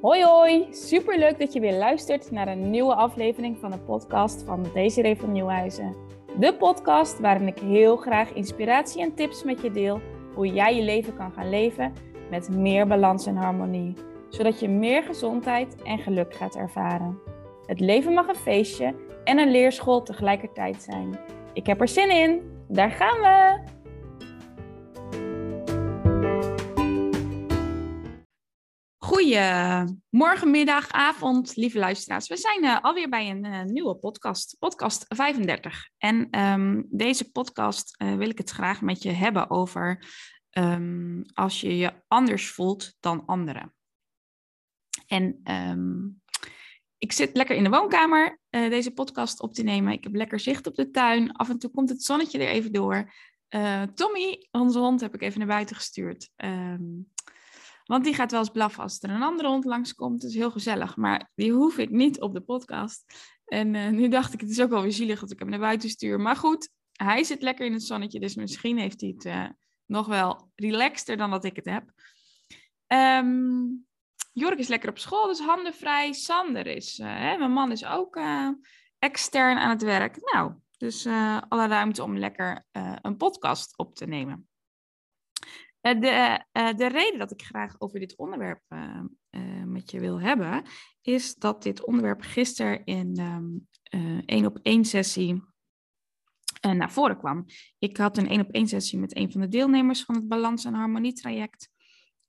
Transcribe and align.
Hoi 0.00 0.24
hoi, 0.24 0.66
superleuk 0.70 1.38
dat 1.38 1.52
je 1.52 1.60
weer 1.60 1.78
luistert 1.78 2.30
naar 2.30 2.48
een 2.48 2.70
nieuwe 2.70 2.94
aflevering 2.94 3.58
van 3.58 3.70
de 3.70 3.78
podcast 3.78 4.42
van 4.42 4.66
Desiree 4.74 5.16
van 5.16 5.32
Nieuwhuizen. 5.32 5.96
De 6.38 6.54
podcast 6.54 7.18
waarin 7.18 7.46
ik 7.46 7.58
heel 7.58 7.96
graag 7.96 8.32
inspiratie 8.32 9.02
en 9.02 9.14
tips 9.14 9.44
met 9.44 9.60
je 9.60 9.70
deel 9.70 10.00
hoe 10.34 10.46
jij 10.46 10.76
je 10.76 10.82
leven 10.82 11.16
kan 11.16 11.32
gaan 11.32 11.50
leven 11.50 11.92
met 12.30 12.48
meer 12.48 12.86
balans 12.86 13.26
en 13.26 13.36
harmonie, 13.36 13.94
zodat 14.28 14.60
je 14.60 14.68
meer 14.68 15.02
gezondheid 15.02 15.82
en 15.82 15.98
geluk 15.98 16.34
gaat 16.34 16.56
ervaren. 16.56 17.18
Het 17.66 17.80
leven 17.80 18.12
mag 18.12 18.28
een 18.28 18.34
feestje 18.34 18.94
en 19.24 19.38
een 19.38 19.50
leerschool 19.50 20.02
tegelijkertijd 20.02 20.82
zijn. 20.82 21.18
Ik 21.52 21.66
heb 21.66 21.80
er 21.80 21.88
zin 21.88 22.10
in, 22.10 22.40
daar 22.68 22.90
gaan 22.90 23.20
we! 23.20 23.79
Goedemorgen, 29.30 30.50
middag, 30.50 30.90
avond, 30.90 31.56
lieve 31.56 31.78
luisteraars. 31.78 32.28
We 32.28 32.36
zijn 32.36 32.64
uh, 32.64 32.80
alweer 32.80 33.08
bij 33.08 33.30
een 33.30 33.44
uh, 33.44 33.62
nieuwe 33.62 33.94
podcast, 33.94 34.56
podcast 34.58 35.04
35. 35.08 35.88
En 35.98 36.40
um, 36.40 36.86
deze 36.90 37.30
podcast 37.30 37.96
wil 37.96 38.28
ik 38.28 38.38
het 38.38 38.50
graag 38.50 38.80
met 38.80 39.02
je 39.02 39.10
hebben 39.10 39.50
over 39.50 40.04
um, 40.50 41.24
als 41.34 41.60
je 41.60 41.76
je 41.76 41.92
anders 42.08 42.50
voelt 42.50 42.94
dan 43.00 43.26
anderen. 43.26 43.74
En 45.06 45.40
um, 45.50 46.20
ik 46.98 47.12
zit 47.12 47.36
lekker 47.36 47.56
in 47.56 47.64
de 47.64 47.70
woonkamer 47.70 48.38
deze 48.48 48.90
podcast 48.90 49.40
op 49.40 49.54
te 49.54 49.62
nemen. 49.62 49.92
Ik 49.92 50.04
heb 50.04 50.14
lekker 50.14 50.40
zicht 50.40 50.66
op 50.66 50.74
de 50.74 50.90
tuin. 50.90 51.32
Af 51.32 51.48
en 51.48 51.58
toe 51.58 51.70
komt 51.70 51.88
het 51.88 52.02
zonnetje 52.02 52.38
er 52.38 52.48
even 52.48 52.72
door. 52.72 53.12
Tommy, 53.94 54.48
onze 54.50 54.78
hond, 54.78 55.00
heb 55.00 55.14
ik 55.14 55.22
even 55.22 55.38
naar 55.38 55.48
buiten 55.48 55.76
gestuurd. 55.76 56.30
Want 57.90 58.04
die 58.04 58.14
gaat 58.14 58.30
wel 58.30 58.40
eens 58.40 58.50
blaffen 58.50 58.82
als 58.82 59.02
er 59.02 59.10
een 59.10 59.22
andere 59.22 59.48
hond 59.48 59.64
langskomt. 59.64 60.20
Dat 60.20 60.30
is 60.30 60.36
heel 60.36 60.50
gezellig. 60.50 60.96
Maar 60.96 61.30
die 61.34 61.52
hoef 61.52 61.78
ik 61.78 61.90
niet 61.90 62.20
op 62.20 62.34
de 62.34 62.40
podcast. 62.40 63.04
En 63.44 63.74
uh, 63.74 63.88
nu 63.88 64.08
dacht 64.08 64.32
ik, 64.32 64.40
het 64.40 64.50
is 64.50 64.60
ook 64.60 64.70
wel 64.70 64.82
weer 64.82 64.92
zielig 64.92 65.20
dat 65.20 65.30
ik 65.30 65.38
hem 65.38 65.48
naar 65.48 65.58
buiten 65.58 65.88
stuur. 65.88 66.20
Maar 66.20 66.36
goed, 66.36 66.70
hij 66.92 67.24
zit 67.24 67.42
lekker 67.42 67.66
in 67.66 67.72
het 67.72 67.82
zonnetje. 67.82 68.20
Dus 68.20 68.34
misschien 68.34 68.78
heeft 68.78 69.00
hij 69.00 69.10
het 69.10 69.24
uh, 69.24 69.48
nog 69.86 70.06
wel 70.06 70.50
relaxter 70.54 71.16
dan 71.16 71.30
dat 71.30 71.44
ik 71.44 71.56
het 71.56 71.64
heb. 71.64 71.92
Um, 72.86 73.86
Jork 74.32 74.58
is 74.58 74.68
lekker 74.68 74.88
op 74.88 74.98
school, 74.98 75.26
dus 75.26 75.40
handen 75.40 75.74
vrij. 75.74 76.12
Sander 76.12 76.66
is, 76.66 76.98
uh, 76.98 77.06
hè, 77.06 77.36
mijn 77.36 77.52
man 77.52 77.72
is 77.72 77.84
ook 77.84 78.20
extern 78.98 79.58
aan 79.58 79.70
het 79.70 79.82
werk. 79.82 80.32
Nou, 80.32 80.52
dus 80.78 81.06
alle 81.48 81.66
ruimte 81.66 82.02
om 82.02 82.18
lekker 82.18 82.66
een 83.02 83.16
podcast 83.16 83.78
op 83.78 83.94
te 83.94 84.06
nemen. 84.06 84.49
Eh, 85.80 86.00
de, 86.00 86.44
uh, 86.52 86.72
de 86.74 86.88
reden 86.88 87.18
dat 87.18 87.30
ik 87.30 87.42
graag 87.42 87.80
over 87.80 88.00
dit 88.00 88.16
onderwerp 88.16 88.62
met 89.64 89.90
je 89.90 90.00
wil 90.00 90.20
hebben, 90.20 90.64
is 91.00 91.34
dat 91.34 91.62
dit 91.62 91.84
onderwerp 91.84 92.20
gisteren 92.20 92.84
in 92.84 93.18
um, 93.20 93.68
één 94.26 94.46
op 94.46 94.58
één 94.62 94.84
sessie 94.84 95.42
naar 96.60 96.92
voren 96.92 97.18
kwam. 97.18 97.44
Ik 97.78 97.96
had 97.96 98.18
een 98.18 98.28
één 98.28 98.40
op 98.40 98.50
één 98.50 98.66
sessie 98.66 98.98
met 98.98 99.16
een 99.16 99.32
van 99.32 99.40
de 99.40 99.48
deelnemers 99.48 100.04
van 100.04 100.14
het 100.14 100.28
Balans- 100.28 100.64
en 100.64 100.74
Harmonie 100.74 101.12
traject. 101.12 101.70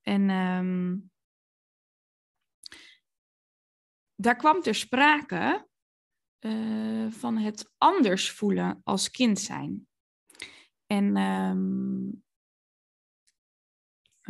En 0.02 0.30
um, 0.30 1.12
daar 4.16 4.36
kwam 4.36 4.62
ter 4.62 4.76
sprake 4.76 5.68
van 7.10 7.38
het 7.38 7.74
anders 7.78 8.32
voelen 8.32 8.82
als 8.84 9.12
kind 9.12 9.40
zijn. 9.40 9.88
En 10.86 11.18
um, 11.18 12.24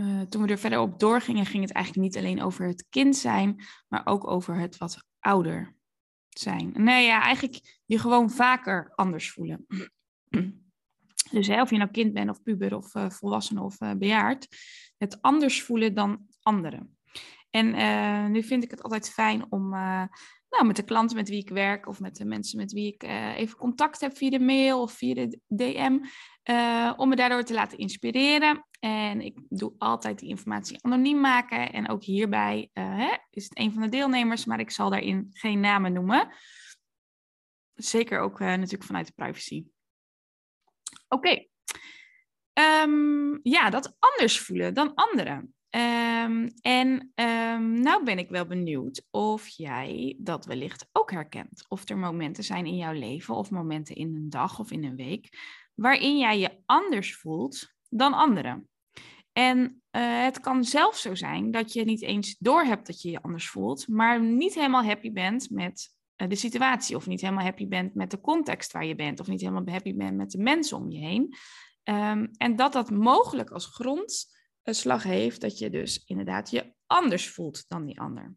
uh, 0.01 0.21
toen 0.21 0.41
we 0.41 0.47
er 0.47 0.57
verder 0.57 0.79
op 0.79 0.99
doorgingen, 0.99 1.45
ging 1.45 1.63
het 1.63 1.73
eigenlijk 1.73 2.05
niet 2.05 2.17
alleen 2.17 2.41
over 2.41 2.67
het 2.67 2.85
kind 2.89 3.15
zijn, 3.15 3.63
maar 3.87 4.01
ook 4.05 4.27
over 4.27 4.55
het 4.55 4.77
wat 4.77 5.05
ouder 5.19 5.75
zijn. 6.29 6.71
Nee, 6.73 7.05
ja, 7.05 7.21
eigenlijk 7.21 7.81
je 7.85 7.99
gewoon 7.99 8.29
vaker 8.29 8.91
anders 8.95 9.31
voelen. 9.31 9.65
Dus 11.31 11.47
hè, 11.47 11.61
of 11.61 11.69
je 11.69 11.77
nou 11.77 11.91
kind 11.91 12.13
bent 12.13 12.29
of 12.29 12.41
puber 12.43 12.75
of 12.75 12.95
uh, 12.95 13.09
volwassene 13.09 13.61
of 13.61 13.81
uh, 13.81 13.91
bejaard, 13.93 14.47
het 14.97 15.21
anders 15.21 15.63
voelen 15.63 15.93
dan 15.93 16.27
anderen. 16.41 16.97
En 17.51 18.31
nu 18.31 18.43
vind 18.43 18.63
ik 18.63 18.71
het 18.71 18.83
altijd 18.83 19.09
fijn 19.09 19.45
om 19.49 19.69
nou, 20.49 20.65
met 20.65 20.75
de 20.75 20.83
klanten 20.83 21.17
met 21.17 21.29
wie 21.29 21.39
ik 21.39 21.49
werk 21.49 21.87
of 21.87 21.99
met 21.99 22.15
de 22.15 22.25
mensen 22.25 22.57
met 22.57 22.71
wie 22.71 22.93
ik 22.93 23.03
even 23.37 23.57
contact 23.57 24.01
heb 24.01 24.17
via 24.17 24.29
de 24.29 24.39
mail 24.39 24.81
of 24.81 24.91
via 24.91 25.13
de 25.13 25.39
DM, 25.47 25.99
om 26.97 27.09
me 27.09 27.15
daardoor 27.15 27.43
te 27.43 27.53
laten 27.53 27.77
inspireren 27.77 28.65
en 28.79 29.21
ik 29.21 29.39
doe 29.49 29.73
altijd 29.77 30.19
die 30.19 30.29
informatie 30.29 30.83
anoniem 30.83 31.19
maken. 31.19 31.71
En 31.73 31.89
ook 31.89 32.03
hierbij 32.03 32.69
hè, 32.73 33.17
is 33.29 33.43
het 33.43 33.57
een 33.57 33.73
van 33.73 33.81
de 33.81 33.89
deelnemers, 33.89 34.45
maar 34.45 34.59
ik 34.59 34.71
zal 34.71 34.89
daarin 34.89 35.27
geen 35.31 35.59
namen 35.59 35.93
noemen. 35.93 36.33
Zeker 37.73 38.19
ook 38.19 38.39
natuurlijk 38.39 38.83
vanuit 38.83 39.07
de 39.07 39.13
privacy. 39.15 39.65
Oké. 41.07 41.45
Um, 42.53 43.39
ja, 43.43 43.69
dat 43.69 43.95
anders 43.99 44.39
voelen 44.39 44.73
dan 44.73 44.93
anderen. 44.93 45.55
Um, 45.75 46.47
en 46.61 47.11
um, 47.15 47.81
nou 47.81 48.03
ben 48.03 48.17
ik 48.17 48.29
wel 48.29 48.45
benieuwd 48.45 49.07
of 49.11 49.47
jij 49.47 50.15
dat 50.19 50.45
wellicht 50.45 50.89
ook 50.91 51.11
herkent. 51.11 51.65
Of 51.67 51.89
er 51.89 51.97
momenten 51.97 52.43
zijn 52.43 52.65
in 52.65 52.75
jouw 52.75 52.93
leven 52.93 53.35
of 53.35 53.51
momenten 53.51 53.95
in 53.95 54.15
een 54.15 54.29
dag 54.29 54.59
of 54.59 54.71
in 54.71 54.83
een 54.83 54.95
week 54.95 55.37
waarin 55.75 56.17
jij 56.17 56.39
je 56.39 56.61
anders 56.65 57.15
voelt 57.15 57.73
dan 57.89 58.13
anderen. 58.13 58.69
En 59.33 59.59
uh, 59.91 60.23
het 60.23 60.39
kan 60.39 60.63
zelfs 60.63 61.01
zo 61.01 61.15
zijn 61.15 61.51
dat 61.51 61.73
je 61.73 61.83
niet 61.83 62.01
eens 62.01 62.35
doorhebt 62.39 62.87
dat 62.87 63.01
je 63.01 63.11
je 63.11 63.21
anders 63.21 63.49
voelt, 63.49 63.87
maar 63.87 64.21
niet 64.21 64.53
helemaal 64.53 64.83
happy 64.83 65.11
bent 65.11 65.49
met 65.49 65.95
uh, 66.17 66.27
de 66.27 66.35
situatie, 66.35 66.95
of 66.95 67.07
niet 67.07 67.21
helemaal 67.21 67.43
happy 67.43 67.67
bent 67.67 67.95
met 67.95 68.11
de 68.11 68.21
context 68.21 68.71
waar 68.71 68.85
je 68.85 68.95
bent, 68.95 69.19
of 69.19 69.27
niet 69.27 69.41
helemaal 69.41 69.63
happy 69.65 69.95
bent 69.95 70.17
met 70.17 70.31
de 70.31 70.37
mensen 70.37 70.77
om 70.77 70.91
je 70.91 70.99
heen. 70.99 71.35
Um, 71.83 72.29
en 72.37 72.55
dat 72.55 72.73
dat 72.73 72.89
mogelijk 72.89 73.49
als 73.49 73.65
grondslag 74.61 75.03
heeft 75.03 75.41
dat 75.41 75.57
je 75.57 75.69
dus 75.69 76.03
inderdaad 76.05 76.49
je 76.49 76.73
anders 76.85 77.29
voelt 77.29 77.65
dan 77.67 77.85
die 77.85 77.99
ander. 77.99 78.35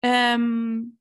Um, 0.00 0.98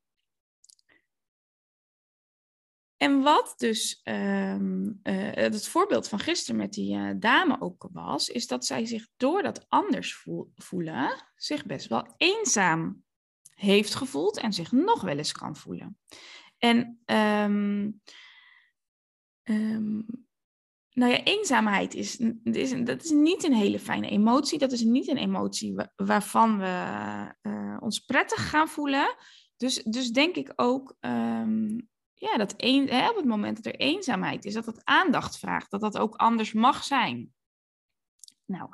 en 2.97 3.21
wat 3.21 3.53
dus 3.57 4.01
um, 4.03 4.99
uh, 5.03 5.31
het 5.33 5.67
voorbeeld 5.67 6.07
van 6.07 6.19
gisteren 6.19 6.59
met 6.59 6.73
die 6.73 6.95
uh, 6.97 7.11
dame 7.17 7.61
ook 7.61 7.89
was, 7.91 8.29
is 8.29 8.47
dat 8.47 8.65
zij 8.65 8.85
zich 8.85 9.07
door 9.17 9.41
dat 9.41 9.65
anders 9.69 10.23
voelen, 10.55 11.23
zich 11.35 11.65
best 11.65 11.87
wel 11.87 12.13
eenzaam 12.17 13.03
heeft 13.53 13.95
gevoeld 13.95 14.37
en 14.37 14.53
zich 14.53 14.71
nog 14.71 15.01
wel 15.01 15.17
eens 15.17 15.31
kan 15.31 15.55
voelen. 15.55 15.99
En 16.57 17.01
um, 17.05 18.01
um, 19.43 20.26
nou 20.97 21.11
ja, 21.11 21.23
eenzaamheid 21.23 21.93
is, 21.93 22.17
is, 22.43 22.83
dat 22.83 23.03
is 23.03 23.09
niet 23.09 23.43
een 23.43 23.53
hele 23.53 23.79
fijne 23.79 24.09
emotie. 24.09 24.59
Dat 24.59 24.71
is 24.71 24.81
niet 24.81 25.07
een 25.07 25.17
emotie 25.17 25.75
waarvan 25.95 26.57
we 26.57 27.35
uh, 27.41 27.77
ons 27.79 27.99
prettig 27.99 28.49
gaan 28.49 28.67
voelen. 28.67 29.15
Dus, 29.57 29.83
dus 29.83 30.09
denk 30.11 30.35
ik 30.35 30.53
ook 30.55 30.95
ja, 32.19 32.37
dat 32.37 32.53
hè, 32.57 33.09
op 33.09 33.15
het 33.15 33.25
moment 33.25 33.55
dat 33.55 33.65
er 33.65 33.79
eenzaamheid 33.79 34.45
is, 34.45 34.53
dat 34.53 34.65
dat 34.65 34.81
aandacht 34.83 35.37
vraagt, 35.37 35.71
dat 35.71 35.81
dat 35.81 35.97
ook 35.97 36.15
anders 36.15 36.53
mag 36.53 36.83
zijn. 36.83 37.33
Nou, 38.45 38.69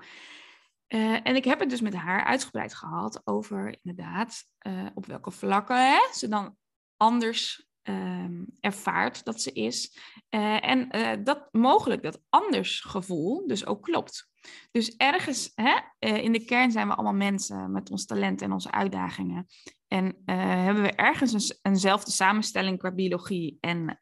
uh, 0.88 1.28
en 1.28 1.36
ik 1.36 1.44
heb 1.44 1.60
het 1.60 1.70
dus 1.70 1.82
met 1.82 1.94
haar 1.94 2.24
uitgebreid 2.24 2.74
gehad 2.74 3.22
over 3.24 3.78
inderdaad 3.82 4.44
uh, 4.68 4.86
op 4.94 5.06
welke 5.06 5.32
vlakken 5.32 5.92
hè, 5.92 6.14
ze 6.14 6.28
dan 6.28 6.58
anders 6.98 7.68
um, 7.84 8.46
ervaart 8.60 9.26
dat 9.26 9.42
ze 9.42 9.52
is. 9.52 9.98
Uh, 10.30 10.70
en 10.70 10.90
dat 11.24 11.48
mogelijk 11.52 12.04
dat 12.04 12.22
anders 12.30 12.80
gevoel 12.80 13.48
dus 13.48 13.66
ook 13.66 13.84
klopt. 13.84 14.32
Dus 14.72 14.96
ergens 14.96 15.52
hè, 15.56 15.80
in 16.00 16.32
de 16.32 16.46
kern 16.46 16.72
zijn 16.72 16.88
we 16.88 16.94
allemaal 16.94 17.14
mensen 17.14 17.72
met 17.72 17.92
ons 17.92 18.06
talent 18.06 18.42
en 18.42 18.52
onze 18.52 18.72
uitdagingen. 18.72 19.48
En 19.88 20.22
hebben 20.26 20.84
we 20.84 20.92
ergens 20.92 21.34
een, 21.34 21.58
eenzelfde 21.62 22.12
samenstelling 22.12 22.78
qua 22.78 22.92
biologie. 22.92 23.58
En 23.60 24.00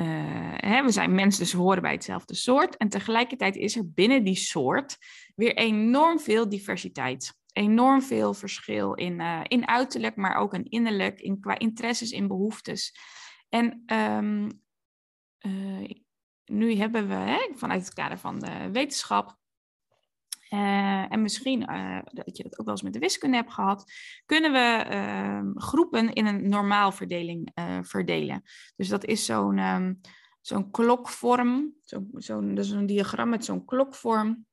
uh, 0.00 0.52
hè, 0.56 0.82
we 0.82 0.90
zijn 0.90 1.14
mensen, 1.14 1.42
dus 1.42 1.52
horen 1.52 1.82
bij 1.82 1.92
hetzelfde 1.92 2.34
soort. 2.34 2.76
En 2.76 2.88
tegelijkertijd 2.88 3.56
is 3.56 3.76
er 3.76 3.92
binnen 3.92 4.24
die 4.24 4.34
soort 4.34 4.96
weer 5.34 5.54
enorm 5.56 6.20
veel 6.20 6.48
diversiteit. 6.48 7.34
Enorm 7.56 8.02
veel 8.02 8.34
verschil 8.34 8.94
in, 8.94 9.20
uh, 9.20 9.40
in 9.42 9.68
uiterlijk, 9.68 10.16
maar 10.16 10.36
ook 10.36 10.54
in 10.54 10.64
innerlijk, 10.64 11.20
in, 11.20 11.40
qua 11.40 11.58
interesses, 11.58 12.10
in 12.10 12.28
behoeftes. 12.28 12.94
En 13.48 13.82
um, 13.86 14.64
nu 16.44 16.74
hebben 16.74 17.08
we 17.08 17.14
hè, 17.14 17.48
vanuit 17.54 17.84
het 17.84 17.94
kader 17.94 18.18
van 18.18 18.38
de 18.38 18.70
wetenschap 18.72 19.36
uh, 20.50 21.12
en 21.12 21.22
misschien 21.22 21.60
dat 22.12 22.36
je 22.36 22.42
dat 22.42 22.58
ook 22.58 22.64
wel 22.66 22.74
eens 22.74 22.82
met 22.82 22.92
de 22.92 22.98
wiskunde 22.98 23.36
hebt 23.36 23.52
gehad, 23.52 23.92
kunnen 24.26 24.52
we 24.52 24.86
uh, 24.90 25.40
groepen 25.54 26.12
in 26.12 26.26
een 26.26 26.48
normaalverdeling 26.48 27.50
uh, 27.54 27.78
verdelen. 27.82 28.42
Dus 28.76 28.88
dat 28.88 29.04
is 29.04 29.24
zo'n 29.24 29.58
um, 29.58 30.00
zo'n 30.40 30.70
klokvorm, 30.70 31.74
zo'n 31.80 32.10
zo 32.16 32.40
is 32.40 32.70
een 32.70 32.86
diagram 32.86 33.28
met 33.28 33.44
zo'n 33.44 33.64
klokvorm. 33.64 34.46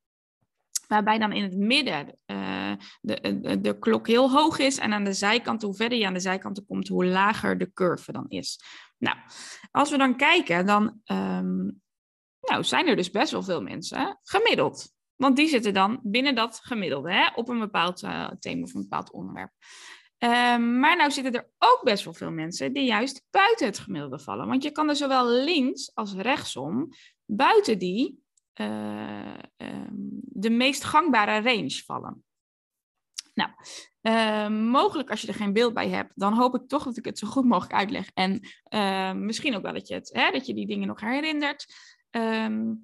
Waarbij 0.88 1.18
dan 1.18 1.32
in 1.32 1.44
het 1.44 1.58
midden 1.58 2.20
uh, 2.26 2.74
de, 3.02 3.40
de, 3.42 3.62
de, 3.62 3.80
klok 3.80 4.08
heel 4.08 4.32
hoog 4.32 4.60
is. 4.60 4.78
En 4.78 4.94
aan 4.94 5.04
de 5.04 5.14
zijkant, 5.14 5.62
hoe 5.62 5.76
verder 5.76 5.98
je 5.98 6.06
aan 6.06 6.14
de 6.14 6.20
zijkanten 6.20 6.66
komt, 6.66 6.88
hoe 6.88 7.06
lager 7.06 7.58
de 7.58 7.74
curve 7.74 8.12
dan 8.12 8.26
is. 8.28 8.60
Nou, 8.98 9.18
als 9.72 9.90
we 9.90 9.98
dan 9.98 10.18
kijken, 10.18 10.66
dan 10.66 11.02
um, 11.06 11.82
nou, 12.42 12.64
zijn 12.64 12.88
er 12.88 12.96
dus 12.96 13.10
best 13.10 13.32
wel 13.32 13.44
veel 13.44 13.62
mensen 13.62 14.20
gemiddeld. 14.24 14.92
Want 15.16 15.36
die 15.36 15.48
zitten 15.48 15.74
dan 15.74 16.00
binnen 16.04 16.36
dat 16.36 16.60
gemiddelde, 16.64 17.14
hè, 17.14 17.28
op 17.36 17.50
een 17.50 17.60
bepaald 17.60 18.04
uh, 18.04 18.30
thema 18.40 18.64
of 18.64 18.74
een 18.74 18.82
bepaald 18.82 19.12
onderwerp. 19.12 19.52
Um, 20.18 20.80
maar 20.80 20.98
nou 20.98 21.12
zitten 21.12 21.34
er 21.34 21.50
ook 21.58 21.82
best 21.84 22.04
wel 22.04 22.14
veel 22.14 22.32
mensen 22.32 22.74
die 22.74 22.86
juist 22.86 23.26
buiten 23.30 23.66
het 23.66 23.80
gemiddelde 23.80 24.20
vallen. 24.20 24.48
Want 24.48 24.64
je 24.64 24.72
kan 24.72 24.90
er 24.90 24.96
zowel 24.96 25.30
links 25.30 25.92
als 25.94 26.14
rechtsom 26.14 26.90
buiten 27.26 27.78
die 27.78 28.23
uh, 28.62 29.34
um, 29.58 30.22
de 30.24 30.50
meest 30.50 30.84
gangbare 30.84 31.42
range 31.42 31.84
vallen. 31.86 32.24
Nou, 33.34 33.52
uh, 34.02 34.72
mogelijk 34.72 35.10
als 35.10 35.22
je 35.22 35.28
er 35.28 35.34
geen 35.34 35.54
beeld 35.54 35.74
bij 35.74 35.90
hebt, 35.90 36.12
dan 36.16 36.34
hoop 36.34 36.56
ik 36.56 36.68
toch 36.68 36.84
dat 36.84 36.98
ik 36.98 37.06
het 37.06 37.20
zo 37.20 37.28
goed 37.28 37.46
mogelijk 37.46 37.74
uitleg. 37.74 38.10
En 38.14 38.48
uh, 38.70 39.14
misschien 39.14 39.56
ook 39.56 39.62
wel 39.62 39.74
dat 39.74 39.88
je, 39.88 39.94
het, 39.94 40.10
hè, 40.14 40.32
dat 40.32 40.46
je 40.46 40.54
die 40.54 40.68
dingen 40.68 40.88
nog 40.88 41.00
herinnert. 41.00 41.66
Um, 42.12 42.80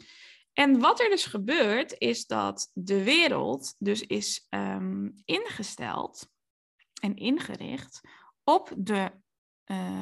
en 0.53 0.79
wat 0.79 0.99
er 0.99 1.09
dus 1.09 1.25
gebeurt, 1.25 1.95
is 1.97 2.25
dat 2.25 2.69
de 2.73 3.03
wereld 3.03 3.75
dus 3.77 4.01
is 4.01 4.47
um, 4.49 5.13
ingesteld 5.25 6.29
en 7.01 7.15
ingericht 7.15 8.01
op 8.43 8.73
de 8.77 9.11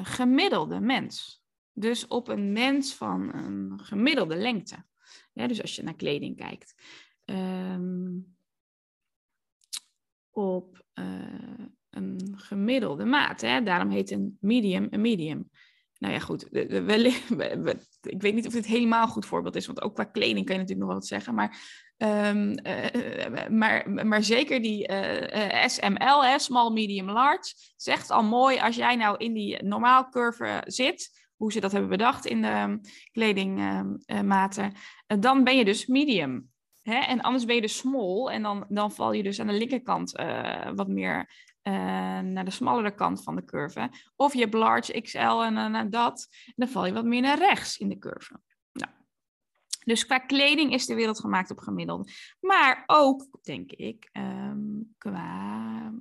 gemiddelde 0.04 0.80
mens. 0.80 1.42
Dus 1.74 2.08
op 2.08 2.28
een 2.28 2.52
mens 2.52 2.94
van 2.94 3.34
een 3.34 3.80
gemiddelde 3.84 4.36
lengte. 4.36 4.86
Dus 5.46 5.62
als 5.62 5.76
je 5.76 5.84
naar 5.84 5.96
kleding 5.96 6.38
kijkt. 6.38 6.74
Um, 7.26 8.38
op 10.32 10.86
uh, 10.94 11.66
een 11.90 12.34
gemiddelde 12.36 13.06
maat. 13.06 13.42
Hè? 13.42 13.64
Daarom 13.64 13.90
heet 13.90 14.12
een 14.12 14.38
medium 14.42 14.88
een 14.90 15.02
medium. 15.02 15.50
Nou 15.98 16.14
ja, 16.14 16.20
goed. 16.20 16.48
Ik 18.02 18.22
weet 18.22 18.34
niet 18.34 18.48
of 18.48 18.54
dit 18.54 18.66
helemaal 18.66 19.04
een 19.04 19.10
goed 19.10 19.26
voorbeeld 19.26 19.56
is, 19.56 19.66
want 19.66 19.82
ook 19.82 19.94
qua 19.94 20.04
kleding 20.04 20.46
kan 20.46 20.56
je 20.56 20.62
natuurlijk 20.62 20.88
nog 20.88 20.98
wat 20.98 21.08
zeggen. 21.08 21.34
Maar, 21.34 21.58
um, 21.98 22.56
uh, 22.64 23.48
maar, 23.50 23.90
maar 24.06 24.24
zeker 24.24 24.62
die 24.62 24.92
SML, 25.66 26.40
small, 26.40 26.72
medium, 26.72 27.10
large, 27.10 27.54
zegt 27.76 28.12
al 28.12 28.24
mooi 28.24 28.60
als 28.60 28.76
jij 28.76 28.96
nou 28.96 29.18
in 29.18 29.34
die 29.34 29.64
normaal 29.64 30.10
curve 30.10 30.64
zit, 30.66 31.27
hoe 31.38 31.52
ze 31.52 31.60
dat 31.60 31.72
hebben 31.72 31.90
bedacht 31.90 32.26
in 32.26 32.42
de 32.42 32.80
kledingmaten, 33.12 34.74
dan 35.20 35.44
ben 35.44 35.58
je 35.58 35.66
dus 35.66 35.86
medium. 35.86 36.52
Hè? 36.82 36.98
En 36.98 37.22
anders 37.22 37.46
ben 37.46 37.56
je 37.56 37.62
dus 37.62 37.78
small 37.78 38.28
en 38.28 38.42
dan, 38.42 38.66
dan 38.70 38.92
val 38.92 39.12
je 39.12 39.24
dus 39.24 39.40
aan 39.40 39.48
de 39.48 39.54
linkerkant 39.54 40.12
wat 40.76 40.88
meer 40.88 41.30
naar 42.24 42.46
de 42.46 42.52
smallere 42.52 42.96
kant 42.96 43.24
van 43.24 43.36
de 43.36 43.46
curve. 43.46 43.90
Of 44.16 44.34
je 44.34 44.40
hebt 44.40 44.54
large 44.54 45.02
XL 45.02 45.18
en 45.18 45.56
uh, 45.56 45.82
dat. 45.90 46.28
En 46.46 46.54
dan 46.56 46.68
val 46.68 46.86
je 46.86 46.94
wat 46.94 47.06
meer 47.06 47.22
naar 47.22 47.38
rechts 47.38 47.78
in 47.78 47.90
de 47.90 47.98
curve. 47.98 48.40
Nou. 48.72 48.92
Dus 49.86 50.06
qua 50.06 50.18
kleding 50.18 50.74
is 50.74 50.86
de 50.86 50.96
wereld 50.96 51.20
gemaakt 51.20 51.52
op 51.52 51.60
gemiddelde. 51.60 52.12
Maar 52.40 52.84
ook, 52.86 53.28
denk 53.42 53.72
ik, 53.72 54.10
um, 54.14 54.94
qua 54.98 55.94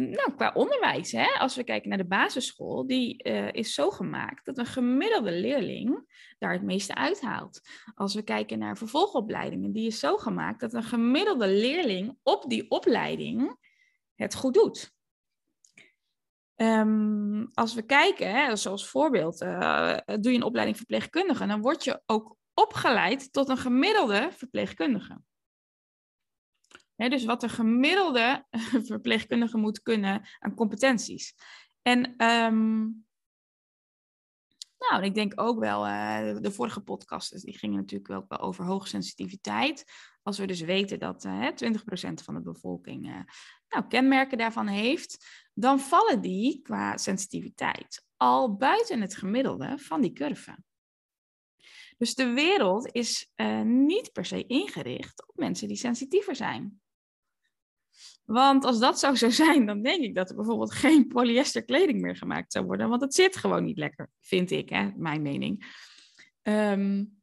nou, 0.00 0.34
qua 0.36 0.52
onderwijs, 0.54 1.12
hè, 1.12 1.26
als 1.38 1.56
we 1.56 1.64
kijken 1.64 1.88
naar 1.88 1.98
de 1.98 2.04
basisschool, 2.04 2.86
die 2.86 3.28
uh, 3.28 3.52
is 3.52 3.74
zo 3.74 3.90
gemaakt 3.90 4.44
dat 4.44 4.58
een 4.58 4.66
gemiddelde 4.66 5.32
leerling 5.32 6.14
daar 6.38 6.52
het 6.52 6.62
meeste 6.62 6.94
uithaalt. 6.94 7.60
Als 7.94 8.14
we 8.14 8.22
kijken 8.22 8.58
naar 8.58 8.76
vervolgopleidingen, 8.76 9.72
die 9.72 9.86
is 9.86 9.98
zo 9.98 10.16
gemaakt 10.16 10.60
dat 10.60 10.72
een 10.72 10.82
gemiddelde 10.82 11.48
leerling 11.48 12.18
op 12.22 12.44
die 12.48 12.70
opleiding 12.70 13.56
het 14.14 14.34
goed 14.34 14.54
doet. 14.54 14.92
Um, 16.56 17.50
als 17.52 17.74
we 17.74 17.82
kijken, 17.82 18.30
hè, 18.30 18.56
zoals 18.56 18.88
voorbeeld, 18.88 19.42
uh, 19.42 19.96
doe 20.04 20.32
je 20.32 20.38
een 20.38 20.42
opleiding 20.42 20.76
verpleegkundige, 20.76 21.46
dan 21.46 21.60
word 21.60 21.84
je 21.84 22.02
ook 22.06 22.36
opgeleid 22.54 23.32
tot 23.32 23.48
een 23.48 23.56
gemiddelde 23.56 24.28
verpleegkundige 24.32 25.20
dus 26.96 27.24
wat 27.24 27.40
de 27.40 27.48
gemiddelde 27.48 28.46
verpleegkundige 28.90 29.56
moet 29.56 29.82
kunnen 29.82 30.28
aan 30.38 30.54
competenties. 30.54 31.34
En 31.82 32.24
um, 32.24 33.04
nou, 34.90 35.04
ik 35.04 35.14
denk 35.14 35.40
ook 35.40 35.58
wel, 35.58 35.86
uh, 35.86 36.36
de 36.40 36.52
vorige 36.52 36.80
podcasts 36.80 37.42
die 37.42 37.58
gingen 37.58 37.76
natuurlijk 37.76 38.26
wel 38.28 38.40
over 38.40 38.64
hoogsensitiviteit. 38.64 39.84
Als 40.22 40.38
we 40.38 40.46
dus 40.46 40.60
weten 40.60 40.98
dat 40.98 41.24
uh, 41.24 41.48
20% 41.48 41.52
van 42.24 42.34
de 42.34 42.42
bevolking 42.42 43.06
uh, 43.06 43.20
nou, 43.68 43.86
kenmerken 43.88 44.38
daarvan 44.38 44.66
heeft, 44.66 45.26
dan 45.54 45.80
vallen 45.80 46.20
die 46.20 46.62
qua 46.62 46.96
sensitiviteit 46.96 48.04
al 48.16 48.56
buiten 48.56 49.00
het 49.00 49.16
gemiddelde 49.16 49.78
van 49.78 50.00
die 50.00 50.12
curve. 50.12 50.58
Dus 51.98 52.14
de 52.14 52.32
wereld 52.32 52.88
is 52.92 53.32
niet 53.64 54.12
per 54.12 54.24
se 54.24 54.46
ingericht 54.46 55.28
op 55.28 55.36
mensen 55.36 55.68
die 55.68 55.76
sensitiever 55.76 56.36
zijn. 56.36 56.82
Want 58.24 58.64
als 58.64 58.78
dat 58.78 58.98
zou 58.98 59.16
zo 59.16 59.30
zijn, 59.30 59.66
dan 59.66 59.82
denk 59.82 60.02
ik 60.02 60.14
dat 60.14 60.30
er 60.30 60.36
bijvoorbeeld 60.36 60.72
geen 60.72 61.06
polyester 61.08 61.64
kleding 61.64 62.00
meer 62.00 62.16
gemaakt 62.16 62.52
zou 62.52 62.64
worden. 62.64 62.88
Want 62.88 63.00
het 63.00 63.14
zit 63.14 63.36
gewoon 63.36 63.64
niet 63.64 63.78
lekker, 63.78 64.10
vind 64.20 64.50
ik, 64.50 64.68
hè, 64.68 64.90
mijn 64.96 65.22
mening. 65.22 65.82
Um, 66.42 67.22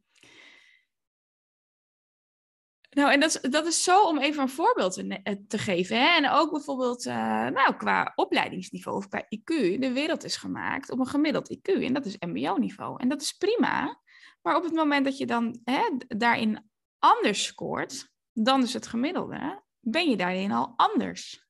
nou, 2.89 3.12
en 3.12 3.19
dat, 3.19 3.39
dat 3.42 3.65
is 3.65 3.83
zo 3.83 4.03
om 4.03 4.18
even 4.18 4.42
een 4.42 4.50
voorbeeld 4.50 4.94
te, 4.94 5.19
eh, 5.24 5.36
te 5.48 5.57
geven. 5.57 5.98
Hè? 5.98 6.15
En 6.18 6.30
ook 6.30 6.51
bijvoorbeeld 6.51 7.06
uh, 7.06 7.13
nou, 7.48 7.75
qua 7.75 8.12
opleidingsniveau 8.15 8.98
of 8.98 9.07
qua 9.07 9.25
IQ. 9.36 9.80
De 9.80 9.92
wereld 9.94 10.24
is 10.24 10.36
gemaakt 10.36 10.92
op 10.92 11.00
een 11.00 11.07
gemiddeld 11.07 11.57
IQ. 11.57 11.83
En 11.83 11.94
dat 11.94 12.06
is 12.06 12.15
MBO-niveau. 12.19 13.01
En 13.01 13.09
dat 13.09 13.21
is 13.21 13.31
prima. 13.31 14.00
Maar 14.42 14.56
op 14.56 14.63
het 14.63 14.74
moment 14.74 15.06
dat 15.06 15.18
je 15.18 15.25
dan 15.25 15.59
hè, 15.63 15.81
daarin 16.07 16.69
anders 17.00 17.45
scoort 17.45 18.09
dan 18.33 18.62
dus 18.62 18.74
het 18.74 18.88
gemiddelde, 18.88 19.63
ben 19.81 20.10
je 20.10 20.18
daarin 20.18 20.51
al 20.51 20.74
anders. 20.75 21.45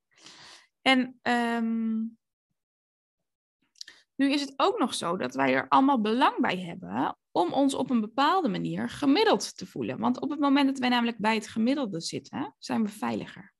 En 0.81 1.19
um, 1.21 2.17
nu 4.15 4.31
is 4.31 4.41
het 4.41 4.53
ook 4.55 4.79
nog 4.79 4.93
zo 4.93 5.17
dat 5.17 5.33
wij 5.33 5.53
er 5.53 5.67
allemaal 5.67 6.01
belang 6.01 6.37
bij 6.39 6.57
hebben 6.57 7.17
om 7.31 7.53
ons 7.53 7.73
op 7.73 7.89
een 7.89 8.01
bepaalde 8.01 8.49
manier 8.49 8.89
gemiddeld 8.89 9.57
te 9.57 9.65
voelen. 9.65 9.99
Want 9.99 10.19
op 10.19 10.29
het 10.29 10.39
moment 10.39 10.67
dat 10.67 10.79
wij 10.79 10.89
namelijk 10.89 11.17
bij 11.17 11.35
het 11.35 11.47
gemiddelde 11.47 12.01
zitten, 12.01 12.55
zijn 12.57 12.83
we 12.83 12.89
veiliger. 12.89 13.53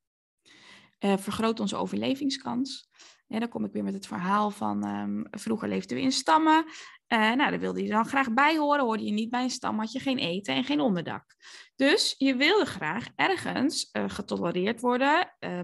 Uh, 1.00 1.18
vergroot 1.18 1.60
onze 1.60 1.76
overlevingskans. 1.76 2.90
Ja, 3.28 3.40
dan 3.40 3.50
kom 3.50 3.66
ik 3.66 3.72
weer 3.72 3.84
met 3.84 3.94
het 3.94 4.08
verhaal 4.08 4.52
van 4.52 4.88
um, 4.88 5.28
vroeger 5.32 5.68
leefden 5.68 5.98
we 5.98 6.04
in 6.04 6.12
stammen. 6.12 6.66
Uh, 7.14 7.20
nou, 7.20 7.50
daar 7.50 7.60
wilde 7.60 7.84
je 7.84 7.90
dan 7.90 8.06
graag 8.06 8.34
bij 8.34 8.58
horen. 8.58 8.84
Hoorde 8.84 9.04
je 9.04 9.12
niet 9.12 9.30
bij 9.30 9.44
een 9.44 9.50
stam, 9.50 9.80
had 9.80 9.92
je 9.92 10.00
geen 10.00 10.18
eten 10.18 10.56
en 10.56 10.64
geen 10.64 10.80
onderdak. 10.80 11.36
Dus 11.76 12.16
je 12.18 12.36
wilde 12.36 12.66
graag 12.66 13.08
ergens 13.16 13.90
uh, 13.92 14.04
getolereerd 14.08 14.82
worden, 14.82 15.36
uh, 15.40 15.60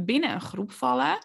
binnen 0.00 0.30
een 0.30 0.40
groep 0.40 0.72
vallen, 0.72 1.18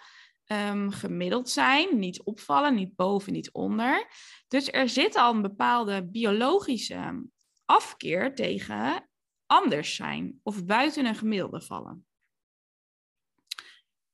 um, 0.45 0.91
gemiddeld 0.91 1.49
zijn, 1.49 1.99
niet 1.99 2.23
opvallen, 2.23 2.75
niet 2.75 2.95
boven, 2.95 3.33
niet 3.33 3.51
onder. 3.51 4.07
Dus 4.47 4.71
er 4.71 4.89
zit 4.89 5.15
al 5.15 5.33
een 5.33 5.41
bepaalde 5.41 6.09
biologische 6.09 7.29
afkeer 7.65 8.35
tegen 8.35 9.09
anders 9.45 9.95
zijn 9.95 10.39
of 10.43 10.65
buiten 10.65 11.05
een 11.05 11.15
gemiddelde 11.15 11.61
vallen. 11.61 12.08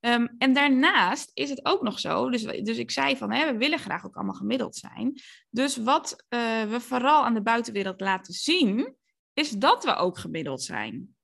Um, 0.05 0.35
en 0.37 0.53
daarnaast 0.53 1.31
is 1.33 1.49
het 1.49 1.65
ook 1.65 1.81
nog 1.81 1.99
zo, 1.99 2.29
dus, 2.29 2.43
dus 2.43 2.77
ik 2.77 2.91
zei 2.91 3.17
van 3.17 3.31
hè, 3.31 3.51
we 3.51 3.57
willen 3.57 3.79
graag 3.79 4.05
ook 4.05 4.15
allemaal 4.15 4.33
gemiddeld 4.33 4.75
zijn. 4.75 5.21
Dus 5.49 5.77
wat 5.77 6.25
uh, 6.29 6.63
we 6.63 6.79
vooral 6.79 7.25
aan 7.25 7.33
de 7.33 7.41
buitenwereld 7.41 8.01
laten 8.01 8.33
zien, 8.33 8.95
is 9.33 9.49
dat 9.49 9.83
we 9.83 9.95
ook 9.95 10.17
gemiddeld 10.17 10.63
zijn. 10.63 11.15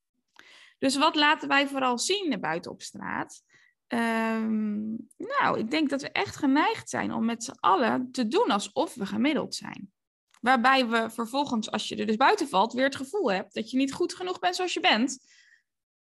Dus 0.79 0.97
wat 0.97 1.15
laten 1.15 1.47
wij 1.47 1.67
vooral 1.67 1.99
zien 1.99 2.29
naar 2.29 2.39
buiten 2.39 2.71
op 2.71 2.81
straat? 2.81 3.43
Um, 3.87 5.07
nou, 5.17 5.59
ik 5.59 5.71
denk 5.71 5.89
dat 5.89 6.01
we 6.01 6.11
echt 6.11 6.35
geneigd 6.35 6.89
zijn 6.89 7.13
om 7.13 7.25
met 7.25 7.43
z'n 7.43 7.57
allen 7.59 8.11
te 8.11 8.27
doen 8.27 8.49
alsof 8.49 8.95
we 8.95 9.05
gemiddeld 9.05 9.55
zijn. 9.55 9.91
Waarbij 10.39 10.87
we 10.87 11.09
vervolgens, 11.09 11.71
als 11.71 11.87
je 11.87 11.95
er 11.95 12.05
dus 12.05 12.15
buiten 12.15 12.47
valt, 12.47 12.73
weer 12.73 12.83
het 12.83 12.95
gevoel 12.95 13.31
hebt 13.31 13.53
dat 13.53 13.71
je 13.71 13.77
niet 13.77 13.93
goed 13.93 14.13
genoeg 14.13 14.39
bent 14.39 14.55
zoals 14.55 14.73
je 14.73 14.79
bent. 14.79 15.19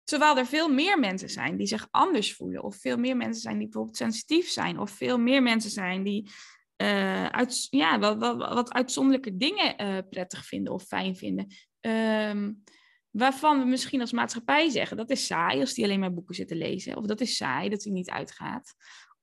Terwijl 0.04 0.38
er 0.38 0.46
veel 0.46 0.68
meer 0.68 0.98
mensen 0.98 1.28
zijn 1.28 1.56
die 1.56 1.66
zich 1.66 1.88
anders 1.90 2.34
voelen. 2.34 2.62
Of 2.62 2.76
veel 2.76 2.96
meer 2.96 3.16
mensen 3.16 3.42
zijn 3.42 3.58
die 3.58 3.64
bijvoorbeeld 3.64 3.96
sensitief 3.96 4.48
zijn. 4.48 4.78
Of 4.78 4.90
veel 4.90 5.18
meer 5.18 5.42
mensen 5.42 5.70
zijn 5.70 6.02
die 6.02 6.30
uh, 6.76 7.26
uit, 7.26 7.66
ja, 7.70 7.98
wat, 7.98 8.18
wat, 8.18 8.36
wat 8.36 8.72
uitzonderlijke 8.72 9.36
dingen 9.36 9.82
uh, 9.82 9.98
prettig 10.10 10.46
vinden 10.46 10.72
of 10.72 10.82
fijn 10.82 11.16
vinden. 11.16 11.46
Um, 11.80 12.62
waarvan 13.10 13.58
we 13.58 13.64
misschien 13.64 14.00
als 14.00 14.12
maatschappij 14.12 14.70
zeggen 14.70 14.96
dat 14.96 15.10
is 15.10 15.26
saai 15.26 15.60
als 15.60 15.74
die 15.74 15.84
alleen 15.84 16.00
maar 16.00 16.14
boeken 16.14 16.34
zitten 16.34 16.56
lezen. 16.56 16.96
Of 16.96 17.06
dat 17.06 17.20
is 17.20 17.36
saai 17.36 17.68
dat 17.68 17.82
hij 17.82 17.92
niet 17.92 18.10
uitgaat. 18.10 18.74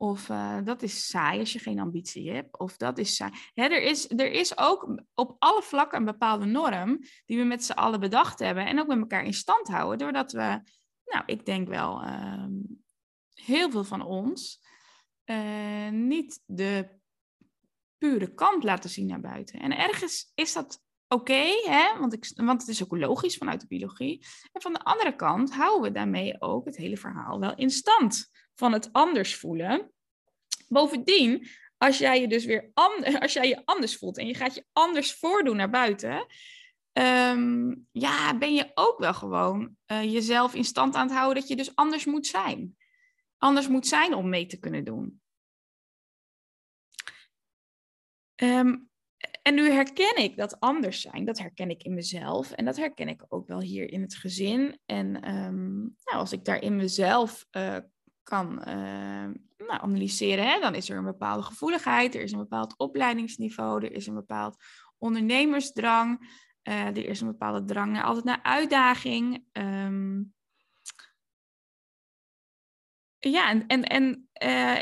Of 0.01 0.29
eh, 0.29 0.57
dat 0.63 0.81
is 0.81 1.07
saai 1.07 1.39
als 1.39 1.53
je 1.53 1.59
geen 1.59 1.79
ambitie 1.79 2.31
hebt. 2.31 2.59
Of 2.59 2.77
dat 2.77 2.97
is 2.97 3.15
saai. 3.15 3.31
Hè, 3.53 3.63
er, 3.63 3.81
is, 3.81 4.09
er 4.09 4.31
is 4.31 4.57
ook 4.57 5.01
op 5.13 5.35
alle 5.39 5.61
vlakken 5.61 5.99
een 5.99 6.05
bepaalde 6.05 6.45
norm 6.45 6.99
die 7.25 7.37
we 7.37 7.43
met 7.43 7.63
z'n 7.63 7.71
allen 7.71 7.99
bedacht 7.99 8.39
hebben. 8.39 8.65
En 8.65 8.79
ook 8.79 8.87
met 8.87 8.97
elkaar 8.97 9.23
in 9.23 9.33
stand 9.33 9.67
houden. 9.67 9.97
Doordat 9.97 10.31
we, 10.31 10.61
nou, 11.05 11.23
ik 11.25 11.45
denk 11.45 11.67
wel, 11.67 12.01
ehm, 12.01 12.51
heel 13.33 13.71
veel 13.71 13.83
van 13.83 14.01
ons 14.01 14.61
uh, 15.25 15.89
niet 15.89 16.41
de 16.45 16.99
pure 17.97 18.33
kant 18.33 18.63
laten 18.63 18.89
zien 18.89 19.07
naar 19.07 19.21
buiten. 19.21 19.59
En 19.59 19.77
ergens 19.77 20.31
is 20.35 20.53
dat 20.53 20.81
oké, 21.13 21.43
want, 21.99 22.33
want 22.35 22.61
het 22.61 22.69
is 22.69 22.83
ook 22.83 22.97
logisch 22.97 23.37
vanuit 23.37 23.61
de 23.61 23.67
biologie. 23.67 24.25
En 24.51 24.61
van 24.61 24.73
de 24.73 24.83
andere 24.83 25.15
kant 25.15 25.53
houden 25.53 25.81
we 25.81 25.91
daarmee 25.91 26.41
ook 26.41 26.65
het 26.65 26.77
hele 26.77 26.97
verhaal 26.97 27.39
wel 27.39 27.55
in 27.55 27.69
stand 27.69 28.29
van 28.55 28.73
het 28.73 28.89
anders 28.91 29.35
voelen. 29.35 29.91
Bovendien, 30.67 31.47
als 31.77 31.97
jij 31.97 32.21
je 32.21 32.27
dus 32.27 32.45
weer 32.45 32.69
anders, 32.73 33.19
als 33.21 33.33
jij 33.33 33.47
je 33.47 33.61
anders 33.65 33.97
voelt 33.97 34.17
en 34.17 34.27
je 34.27 34.35
gaat 34.35 34.55
je 34.55 34.65
anders 34.73 35.13
voordoen 35.13 35.55
naar 35.55 35.69
buiten, 35.69 36.25
ehm, 36.91 37.75
ja, 37.91 38.37
ben 38.37 38.53
je 38.53 38.71
ook 38.73 38.99
wel 38.99 39.13
gewoon 39.13 39.75
uh, 39.87 40.03
jezelf 40.03 40.53
in 40.53 40.65
stand 40.65 40.95
aan 40.95 41.07
het 41.07 41.15
houden 41.15 41.39
dat 41.39 41.49
je 41.49 41.55
dus 41.55 41.75
anders 41.75 42.05
moet 42.05 42.27
zijn. 42.27 42.75
Anders 43.37 43.67
moet 43.67 43.87
zijn 43.87 44.13
om 44.13 44.29
mee 44.29 44.45
te 44.45 44.59
kunnen 44.59 44.83
doen. 44.83 45.21
Um, 48.35 48.90
en 49.41 49.55
nu 49.55 49.69
herken 49.69 50.15
ik 50.15 50.37
dat 50.37 50.59
anders 50.59 51.01
zijn. 51.01 51.25
Dat 51.25 51.39
herken 51.39 51.69
ik 51.69 51.83
in 51.83 51.93
mezelf. 51.93 52.51
En 52.51 52.65
dat 52.65 52.77
herken 52.77 53.07
ik 53.07 53.25
ook 53.27 53.47
wel 53.47 53.61
hier 53.61 53.91
in 53.91 54.01
het 54.01 54.15
gezin. 54.15 54.79
En 54.85 55.35
um, 55.35 55.79
nou, 56.03 56.17
als 56.17 56.31
ik 56.31 56.45
daar 56.45 56.61
in 56.61 56.75
mezelf 56.75 57.45
uh, 57.51 57.77
kan 58.23 58.51
uh, 58.67 59.29
nou, 59.57 59.81
analyseren, 59.81 60.47
hè, 60.47 60.59
dan 60.59 60.75
is 60.75 60.89
er 60.89 60.97
een 60.97 61.03
bepaalde 61.03 61.43
gevoeligheid. 61.43 62.15
Er 62.15 62.21
is 62.21 62.31
een 62.31 62.37
bepaald 62.37 62.77
opleidingsniveau. 62.77 63.85
Er 63.85 63.91
is 63.91 64.07
een 64.07 64.13
bepaald 64.13 64.55
ondernemersdrang. 64.97 66.19
Uh, 66.63 66.85
er 66.85 67.05
is 67.05 67.21
een 67.21 67.27
bepaalde 67.27 67.65
drang 67.65 67.91
naar, 67.91 68.03
altijd 68.03 68.25
naar 68.25 68.43
uitdaging. 68.43 69.45
Um, 69.51 70.33
ja, 73.19 73.49
en, 73.49 73.67
en, 73.67 73.83
en, 73.83 74.29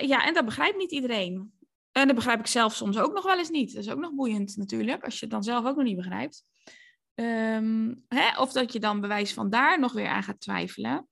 ja, 0.07 0.25
en 0.25 0.33
dat 0.33 0.45
begrijpt 0.45 0.77
niet 0.77 0.91
iedereen. 0.91 1.58
En 1.99 2.07
dat 2.07 2.15
begrijp 2.15 2.39
ik 2.39 2.47
zelf 2.47 2.75
soms 2.75 2.97
ook 2.97 3.13
nog 3.13 3.23
wel 3.23 3.37
eens 3.37 3.49
niet. 3.49 3.73
Dat 3.73 3.83
is 3.83 3.91
ook 3.91 3.99
nog 3.99 4.13
boeiend 4.13 4.57
natuurlijk, 4.57 5.03
als 5.03 5.13
je 5.13 5.19
het 5.19 5.29
dan 5.29 5.43
zelf 5.43 5.65
ook 5.65 5.75
nog 5.75 5.85
niet 5.85 5.95
begrijpt. 5.95 6.43
Um, 7.15 8.05
hè? 8.07 8.39
Of 8.39 8.51
dat 8.51 8.73
je 8.73 8.79
dan 8.79 9.01
bewijs 9.01 9.33
van 9.33 9.49
daar 9.49 9.79
nog 9.79 9.93
weer 9.93 10.07
aan 10.07 10.23
gaat 10.23 10.39
twijfelen. 10.39 11.07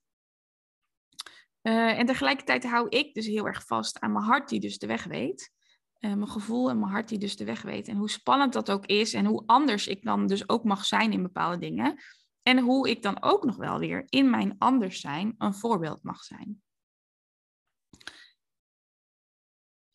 Uh, 1.62 2.00
en 2.00 2.06
tegelijkertijd 2.06 2.64
hou 2.64 2.90
ik 2.90 3.14
dus 3.14 3.26
heel 3.26 3.46
erg 3.46 3.66
vast 3.66 4.00
aan 4.00 4.12
mijn 4.12 4.26
hart 4.26 4.50
die 4.50 4.60
dus 4.60 4.78
de 4.78 4.88
weg 4.88 5.04
weet. 5.04 5.52
Uh, 6.00 6.14
mijn 6.14 6.30
gevoel 6.30 6.70
en 6.70 6.80
mijn 6.80 6.92
hart 6.92 7.10
die 7.10 7.18
dus 7.18 7.36
de 7.36 7.46
weg 7.46 7.62
weet. 7.62 7.88
En 7.88 7.98
hoe 7.98 8.10
spannend 8.10 8.54
dat 8.54 8.72
ook 8.72 8.86
is 8.86 9.14
en 9.14 9.26
hoe 9.26 9.44
anders 9.46 9.88
ik 9.88 10.04
dan 10.04 10.28
dus 10.28 10.50
ook 10.50 10.64
mag 10.64 10.86
zijn 10.86 11.12
in 11.12 11.22
bepaalde 11.22 11.58
dingen. 11.58 12.04
En 12.42 12.60
hoe 12.60 12.90
ik 12.90 13.02
dan 13.02 13.24
ook 13.24 13.46
nog 13.46 13.56
wel 13.56 13.80
weer 13.80 14.06
in 14.10 14.30
mijn 14.30 14.56
anders 14.58 15.00
zijn 15.00 15.36
een 15.38 15.54
voorbeeld 15.54 16.04
mag 16.04 16.24
zijn. 16.24 16.62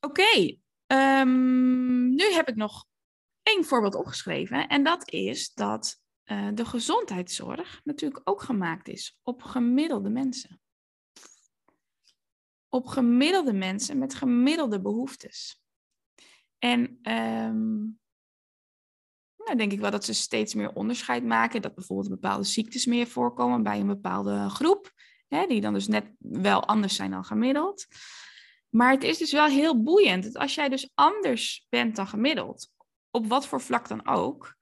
Oké, 0.01 0.61
Um, 0.93 2.15
nu 2.15 2.33
heb 2.33 2.49
ik 2.49 2.57
nog 2.57 2.87
één 3.43 3.65
voorbeeld 3.65 3.95
opgeschreven. 3.95 4.69
En 4.69 4.85
dat 4.85 5.11
is 5.11 5.55
dat 5.55 6.01
uh, 6.25 6.49
de 6.55 6.65
gezondheidszorg 6.65 7.81
natuurlijk 7.85 8.21
ook 8.25 8.43
gemaakt 8.43 8.89
is 8.89 9.19
op 9.23 9.43
gemiddelde 9.43 10.11
mensen. 10.11 10.61
Op 12.69 12.87
gemiddelde 12.87 13.53
mensen 13.53 13.99
met 13.99 14.15
gemiddelde 14.15 14.81
behoeftes. 14.81 15.63
En 16.59 16.81
um, 17.03 18.01
nou 19.37 19.57
denk 19.57 19.73
ik 19.73 19.81
wel 19.81 19.91
dat 19.91 20.05
ze 20.05 20.15
steeds 20.15 20.55
meer 20.55 20.73
onderscheid 20.73 21.25
maken. 21.25 21.63
Dat 21.63 21.75
bijvoorbeeld 21.75 22.09
bepaalde 22.09 22.45
ziektes 22.45 22.87
meer 22.87 23.07
voorkomen 23.07 23.63
bij 23.63 23.81
een 23.81 23.87
bepaalde 23.87 24.49
groep. 24.49 24.93
Hè, 25.29 25.47
die 25.47 25.61
dan 25.61 25.73
dus 25.73 25.87
net 25.87 26.13
wel 26.19 26.65
anders 26.65 26.97
zijn 26.97 27.11
dan 27.11 27.25
gemiddeld. 27.25 27.87
Maar 28.75 28.91
het 28.91 29.05
is 29.05 29.19
dus 29.19 29.33
wel 29.33 29.47
heel 29.47 29.83
boeiend. 29.83 30.25
Dat 30.25 30.37
als 30.37 30.55
jij 30.55 30.69
dus 30.69 30.91
anders 30.95 31.67
bent 31.69 31.97
dan 31.97 32.07
gemiddeld, 32.07 32.71
op 33.11 33.27
wat 33.27 33.47
voor 33.47 33.61
vlak 33.61 33.89
dan 33.89 34.07
ook, 34.07 34.57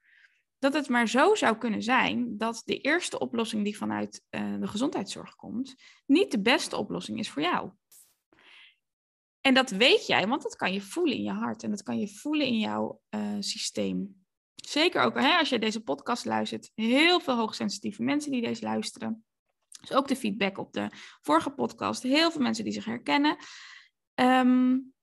dat 0.59 0.73
het 0.73 0.89
maar 0.89 1.07
zo 1.07 1.35
zou 1.35 1.57
kunnen 1.57 1.83
zijn 1.83 2.37
dat 2.37 2.61
de 2.65 2.77
eerste 2.77 3.19
oplossing 3.19 3.63
die 3.63 3.77
vanuit 3.77 4.23
uh, 4.29 4.59
de 4.59 4.67
gezondheidszorg 4.67 5.35
komt, 5.35 5.75
niet 6.05 6.31
de 6.31 6.41
beste 6.41 6.77
oplossing 6.77 7.19
is 7.19 7.29
voor 7.29 7.41
jou. 7.41 7.71
En 9.41 9.53
dat 9.53 9.69
weet 9.69 10.07
jij, 10.07 10.27
want 10.27 10.41
dat 10.41 10.55
kan 10.55 10.73
je 10.73 10.81
voelen 10.81 11.15
in 11.15 11.23
je 11.23 11.31
hart 11.31 11.63
en 11.63 11.69
dat 11.69 11.83
kan 11.83 11.99
je 11.99 12.07
voelen 12.07 12.47
in 12.47 12.59
jouw 12.59 13.01
uh, 13.09 13.35
systeem. 13.39 14.25
Zeker 14.55 15.01
ook 15.01 15.19
hè, 15.19 15.37
als 15.37 15.49
je 15.49 15.59
deze 15.59 15.83
podcast 15.83 16.25
luistert, 16.25 16.71
heel 16.75 17.19
veel 17.19 17.35
hoogsensitieve 17.35 18.03
mensen 18.03 18.31
die 18.31 18.41
deze 18.41 18.63
luisteren. 18.63 19.25
Dus 19.81 19.91
ook 19.91 20.07
de 20.07 20.15
feedback 20.15 20.57
op 20.57 20.73
de 20.73 20.89
vorige 21.21 21.49
podcast, 21.49 22.03
heel 22.03 22.31
veel 22.31 22.41
mensen 22.41 22.63
die 22.63 22.73
zich 22.73 22.85
herkennen. 22.85 23.37
Um, 24.21 24.93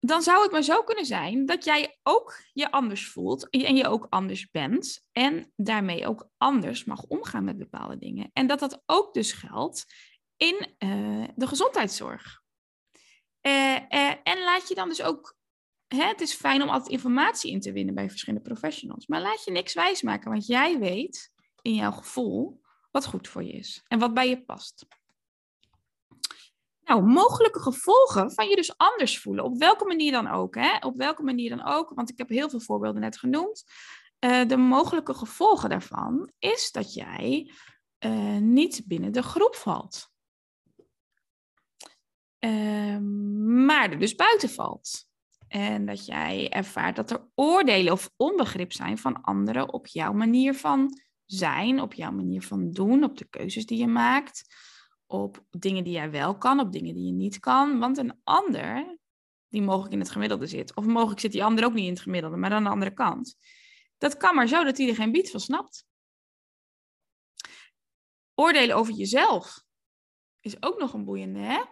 dan 0.00 0.22
zou 0.22 0.42
het 0.42 0.52
maar 0.52 0.62
zo 0.62 0.82
kunnen 0.82 1.06
zijn 1.06 1.46
dat 1.46 1.64
jij 1.64 1.98
ook 2.02 2.40
je 2.52 2.70
anders 2.70 3.08
voelt 3.08 3.50
en 3.50 3.76
je 3.76 3.88
ook 3.88 4.06
anders 4.08 4.50
bent 4.50 5.06
en 5.12 5.52
daarmee 5.56 6.06
ook 6.06 6.28
anders 6.36 6.84
mag 6.84 7.02
omgaan 7.02 7.44
met 7.44 7.58
bepaalde 7.58 7.98
dingen. 7.98 8.30
En 8.32 8.46
dat 8.46 8.58
dat 8.58 8.82
ook 8.86 9.14
dus 9.14 9.32
geldt 9.32 9.84
in 10.36 10.74
uh, 10.78 11.28
de 11.34 11.46
gezondheidszorg. 11.46 12.42
Uh, 13.42 13.74
uh, 13.74 14.10
en 14.22 14.44
laat 14.44 14.68
je 14.68 14.74
dan 14.74 14.88
dus 14.88 15.02
ook, 15.02 15.36
hè, 15.86 16.04
het 16.04 16.20
is 16.20 16.34
fijn 16.34 16.62
om 16.62 16.68
altijd 16.68 16.90
informatie 16.90 17.50
in 17.50 17.60
te 17.60 17.72
winnen 17.72 17.94
bij 17.94 18.10
verschillende 18.10 18.48
professionals, 18.48 19.06
maar 19.06 19.20
laat 19.20 19.44
je 19.44 19.50
niks 19.50 19.74
wijsmaken, 19.74 20.30
want 20.30 20.46
jij 20.46 20.78
weet 20.78 21.32
in 21.62 21.74
jouw 21.74 21.92
gevoel 21.92 22.60
wat 22.90 23.06
goed 23.06 23.28
voor 23.28 23.44
je 23.44 23.52
is 23.52 23.82
en 23.88 23.98
wat 23.98 24.14
bij 24.14 24.28
je 24.28 24.44
past. 24.44 24.86
Nou, 26.88 27.02
mogelijke 27.02 27.60
gevolgen 27.60 28.32
van 28.32 28.48
je 28.48 28.56
dus 28.56 28.76
anders 28.76 29.18
voelen. 29.18 29.44
Op 29.44 29.58
welke 29.58 29.84
manier 29.84 30.12
dan 30.12 30.28
ook. 30.28 30.54
Hè? 30.54 30.76
Op 30.76 30.96
welke 30.96 31.22
manier 31.22 31.50
dan 31.50 31.66
ook. 31.66 31.92
Want 31.94 32.10
ik 32.10 32.18
heb 32.18 32.28
heel 32.28 32.50
veel 32.50 32.60
voorbeelden 32.60 33.00
net 33.00 33.18
genoemd. 33.18 33.64
Uh, 34.24 34.48
de 34.48 34.56
mogelijke 34.56 35.14
gevolgen 35.14 35.68
daarvan 35.68 36.32
is 36.38 36.70
dat 36.70 36.94
jij 36.94 37.52
uh, 38.04 38.36
niet 38.36 38.82
binnen 38.86 39.12
de 39.12 39.22
groep 39.22 39.54
valt. 39.54 40.10
Uh, 42.40 42.98
maar 43.66 43.90
er 43.90 43.98
dus 43.98 44.14
buiten 44.14 44.50
valt. 44.50 45.06
En 45.48 45.86
dat 45.86 46.06
jij 46.06 46.48
ervaart 46.50 46.96
dat 46.96 47.10
er 47.10 47.28
oordelen 47.34 47.92
of 47.92 48.10
onbegrip 48.16 48.72
zijn 48.72 48.98
van 48.98 49.22
anderen 49.22 49.72
op 49.72 49.86
jouw 49.86 50.12
manier 50.12 50.54
van 50.54 51.00
zijn, 51.24 51.80
op 51.80 51.94
jouw 51.94 52.12
manier 52.12 52.42
van 52.42 52.70
doen, 52.70 53.04
op 53.04 53.18
de 53.18 53.28
keuzes 53.28 53.66
die 53.66 53.78
je 53.78 53.86
maakt 53.86 54.44
op 55.10 55.44
dingen 55.50 55.84
die 55.84 55.92
jij 55.92 56.10
wel 56.10 56.38
kan, 56.38 56.60
op 56.60 56.72
dingen 56.72 56.94
die 56.94 57.06
je 57.06 57.12
niet 57.12 57.38
kan. 57.38 57.78
Want 57.78 57.98
een 57.98 58.20
ander, 58.24 58.98
die 59.48 59.62
mogelijk 59.62 59.92
in 59.92 60.00
het 60.00 60.10
gemiddelde 60.10 60.46
zit, 60.46 60.76
of 60.76 60.86
mogelijk 60.86 61.20
zit 61.20 61.32
die 61.32 61.44
ander 61.44 61.64
ook 61.64 61.72
niet 61.72 61.86
in 61.86 61.92
het 61.92 62.00
gemiddelde, 62.00 62.36
maar 62.36 62.52
aan 62.52 62.64
de 62.64 62.70
andere 62.70 62.94
kant. 62.94 63.36
Dat 63.98 64.16
kan 64.16 64.34
maar 64.34 64.48
zo 64.48 64.64
dat 64.64 64.78
hij 64.78 64.88
er 64.88 64.94
geen 64.94 65.12
bied 65.12 65.30
van 65.30 65.40
snapt. 65.40 65.86
Oordelen 68.34 68.76
over 68.76 68.94
jezelf 68.94 69.64
is 70.40 70.62
ook 70.62 70.78
nog 70.78 70.92
een 70.92 71.04
boeiende, 71.04 71.38
hè? 71.38 71.62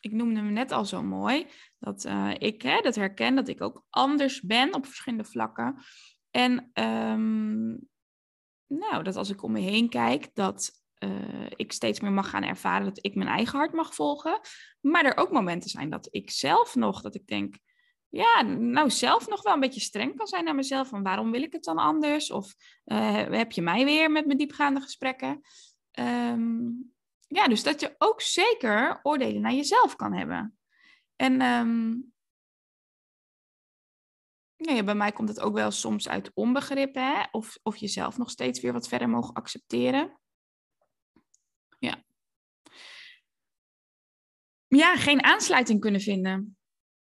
Ik 0.00 0.12
noemde 0.12 0.40
hem 0.40 0.52
net 0.52 0.72
al 0.72 0.84
zo 0.84 1.02
mooi, 1.02 1.46
dat 1.78 2.04
uh, 2.04 2.34
ik 2.38 2.62
hè, 2.62 2.80
dat 2.80 2.94
herken, 2.94 3.34
dat 3.34 3.48
ik 3.48 3.62
ook 3.62 3.84
anders 3.90 4.40
ben 4.40 4.74
op 4.74 4.86
verschillende 4.86 5.24
vlakken. 5.24 5.84
En 6.30 6.70
um, 6.74 7.88
nou, 8.66 9.02
dat 9.02 9.16
als 9.16 9.30
ik 9.30 9.42
om 9.42 9.52
me 9.52 9.60
heen 9.60 9.88
kijk, 9.88 10.34
dat 10.34 10.83
uh, 11.04 11.50
ik 11.56 11.72
steeds 11.72 12.00
meer 12.00 12.12
mag 12.12 12.30
gaan 12.30 12.42
ervaren 12.42 12.84
dat 12.84 13.04
ik 13.04 13.14
mijn 13.14 13.28
eigen 13.28 13.58
hart 13.58 13.72
mag 13.72 13.94
volgen. 13.94 14.40
Maar 14.80 15.04
er 15.04 15.16
ook 15.16 15.30
momenten 15.30 15.70
zijn 15.70 15.90
dat 15.90 16.08
ik 16.10 16.30
zelf 16.30 16.74
nog, 16.74 17.00
dat 17.00 17.14
ik 17.14 17.26
denk, 17.26 17.58
ja, 18.08 18.42
nou 18.42 18.90
zelf 18.90 19.28
nog 19.28 19.42
wel 19.42 19.54
een 19.54 19.60
beetje 19.60 19.80
streng 19.80 20.16
kan 20.16 20.26
zijn 20.26 20.44
naar 20.44 20.54
mezelf. 20.54 20.88
Van 20.88 21.02
waarom 21.02 21.30
wil 21.30 21.42
ik 21.42 21.52
het 21.52 21.64
dan 21.64 21.78
anders? 21.78 22.30
Of 22.30 22.54
uh, 22.84 23.14
heb 23.14 23.52
je 23.52 23.62
mij 23.62 23.84
weer 23.84 24.10
met 24.10 24.26
mijn 24.26 24.38
diepgaande 24.38 24.80
gesprekken? 24.80 25.40
Um, 25.98 26.92
ja, 27.26 27.48
dus 27.48 27.62
dat 27.62 27.80
je 27.80 27.94
ook 27.98 28.20
zeker 28.20 29.00
oordelen 29.02 29.40
naar 29.40 29.52
jezelf 29.52 29.96
kan 29.96 30.12
hebben. 30.12 30.58
En 31.16 31.40
um, 31.40 32.12
ja, 34.56 34.82
bij 34.82 34.94
mij 34.94 35.12
komt 35.12 35.28
het 35.28 35.40
ook 35.40 35.54
wel 35.54 35.70
soms 35.70 36.08
uit 36.08 36.30
onbegrip, 36.34 36.94
hè? 36.94 37.22
Of, 37.30 37.58
of 37.62 37.76
jezelf 37.76 38.18
nog 38.18 38.30
steeds 38.30 38.60
weer 38.60 38.72
wat 38.72 38.88
verder 38.88 39.08
mogen 39.08 39.34
accepteren. 39.34 40.20
Ja. 41.78 42.04
Ja, 44.74 44.96
geen 44.96 45.22
aansluiting 45.22 45.80
kunnen 45.80 46.00
vinden. 46.00 46.56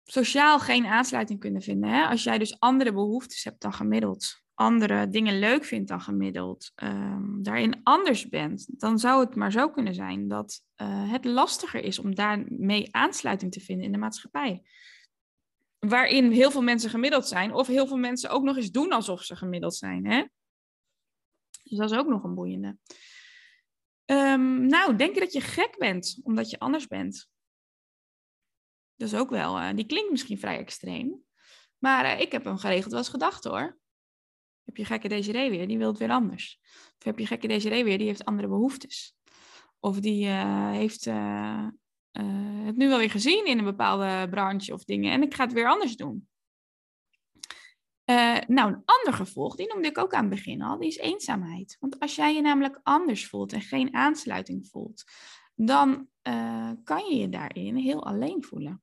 Sociaal 0.04 0.60
geen 0.60 0.86
aansluiting 0.86 1.40
kunnen 1.40 1.62
vinden. 1.62 1.90
Hè? 1.90 2.06
Als 2.06 2.24
jij 2.24 2.38
dus 2.38 2.60
andere 2.60 2.94
behoeftes 2.94 3.44
hebt 3.44 3.62
dan 3.62 3.74
gemiddeld. 3.74 4.46
andere 4.54 5.10
dingen 5.10 5.40
leuk 5.40 5.64
vindt 5.64 5.88
dan 5.88 6.02
gemiddeld, 6.02 6.72
ehm, 6.76 7.42
daarin 7.42 7.80
anders 7.84 8.30
bent, 8.30 8.80
dan 8.80 9.00
zou 9.00 9.26
het 9.26 9.36
maar 9.36 9.52
zo 9.52 9.70
kunnen 9.70 9.94
zijn 9.94 10.28
dat 10.28 10.64
eh, 10.76 11.12
het 11.12 11.26
lastiger 11.26 11.84
is 11.84 12.00
om 12.00 12.16
daarmee 12.16 12.96
aansluiting 12.96 13.52
te 13.52 13.60
vinden 13.60 13.86
in 13.86 13.92
de 13.92 13.98
maatschappij. 13.98 14.64
Waarin 15.80 16.32
heel 16.32 16.52
veel 16.52 16.62
mensen 16.62 16.90
gemiddeld 16.90 17.28
zijn, 17.28 17.54
of 17.54 17.68
heel 17.68 17.88
veel 17.88 17.98
mensen 17.98 18.30
ook 18.30 18.44
nog 18.44 18.56
eens 18.56 18.72
doen 18.72 18.92
alsof 18.92 19.24
ze 19.24 19.36
gemiddeld 19.36 19.76
zijn. 19.76 20.06
Hè? 20.06 20.26
Dus 21.64 21.78
dat 21.78 21.92
is 21.92 21.98
ook 21.98 22.08
nog 22.08 22.24
een 22.24 22.36
boeiende. 22.36 22.78
Um, 24.06 24.66
nou, 24.66 24.96
denk 24.96 25.14
je 25.14 25.20
dat 25.20 25.34
je 25.34 25.42
gek 25.42 25.76
bent 25.78 26.20
omdat 26.24 26.50
je 26.50 26.60
anders 26.60 26.88
bent? 26.88 27.30
Dat 28.98 29.08
is 29.08 29.20
ook 29.20 29.30
wel, 29.30 29.60
uh, 29.60 29.70
die 29.76 29.86
klinkt 29.86 30.12
misschien 30.12 30.40
vrij 30.40 30.58
extreem. 30.58 31.24
Maar 31.78 32.06
uh, 32.06 32.20
ik 32.20 32.32
heb 32.32 32.44
hem 32.44 32.58
geregeld 32.58 32.90
wel 32.90 33.00
eens 33.00 33.10
gedacht 33.10 33.44
hoor. 33.44 33.80
Heb 34.64 34.78
je 34.78 34.86
gekke 34.86 35.08
Desiree 35.08 35.50
weer, 35.50 35.68
die 35.68 35.78
wil 35.78 35.88
het 35.88 35.98
weer 35.98 36.12
anders. 36.12 36.60
Of 36.98 37.04
heb 37.04 37.20
je 37.20 37.26
gekke 37.26 37.48
Desiree 37.48 37.84
weer, 37.84 37.98
die 37.98 38.08
heeft 38.08 38.26
andere 38.26 38.48
behoeftes. 38.48 39.16
Of 39.80 40.00
die 40.00 40.26
uh, 40.26 40.72
heeft 40.72 41.06
het 42.12 42.76
nu 42.76 42.88
wel 42.88 42.98
weer 42.98 43.10
gezien 43.10 43.46
in 43.46 43.58
een 43.58 43.64
bepaalde 43.64 44.28
branche 44.30 44.74
of 44.74 44.84
dingen. 44.84 45.12
En 45.12 45.22
ik 45.22 45.34
ga 45.34 45.44
het 45.44 45.54
weer 45.54 45.68
anders 45.68 45.96
doen. 45.96 46.28
Nou, 48.48 48.74
een 48.74 48.82
ander 48.86 49.14
gevolg, 49.14 49.56
die 49.56 49.68
noemde 49.68 49.88
ik 49.88 49.98
ook 49.98 50.14
aan 50.14 50.26
het 50.26 50.30
begin 50.30 50.62
al, 50.62 50.78
die 50.78 50.88
is 50.88 50.98
eenzaamheid. 50.98 51.78
Want 51.80 52.00
als 52.00 52.16
jij 52.16 52.34
je 52.34 52.42
namelijk 52.42 52.80
anders 52.84 53.28
voelt 53.28 53.54
en 53.54 53.62
geen 53.62 53.94
aansluiting 53.94 54.68
voelt, 54.68 55.04
dan 55.56 56.10
kan 56.84 57.06
je 57.10 57.16
je 57.16 57.30
daarin 57.30 57.76
heel 57.76 58.06
alleen 58.06 58.44
voelen. 58.44 58.82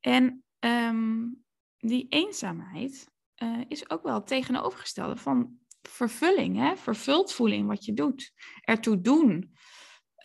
En 0.00 0.44
um, 0.58 1.44
die 1.76 2.06
eenzaamheid 2.08 3.08
uh, 3.42 3.60
is 3.68 3.90
ook 3.90 4.02
wel 4.02 4.14
het 4.14 4.26
tegenovergestelde 4.26 5.16
van 5.16 5.58
vervulling, 5.82 6.56
hè? 6.56 6.76
vervuld 6.76 7.32
voelen 7.32 7.56
in 7.56 7.66
wat 7.66 7.84
je 7.84 7.94
doet, 7.94 8.32
ertoe 8.60 9.00
doen. 9.00 9.56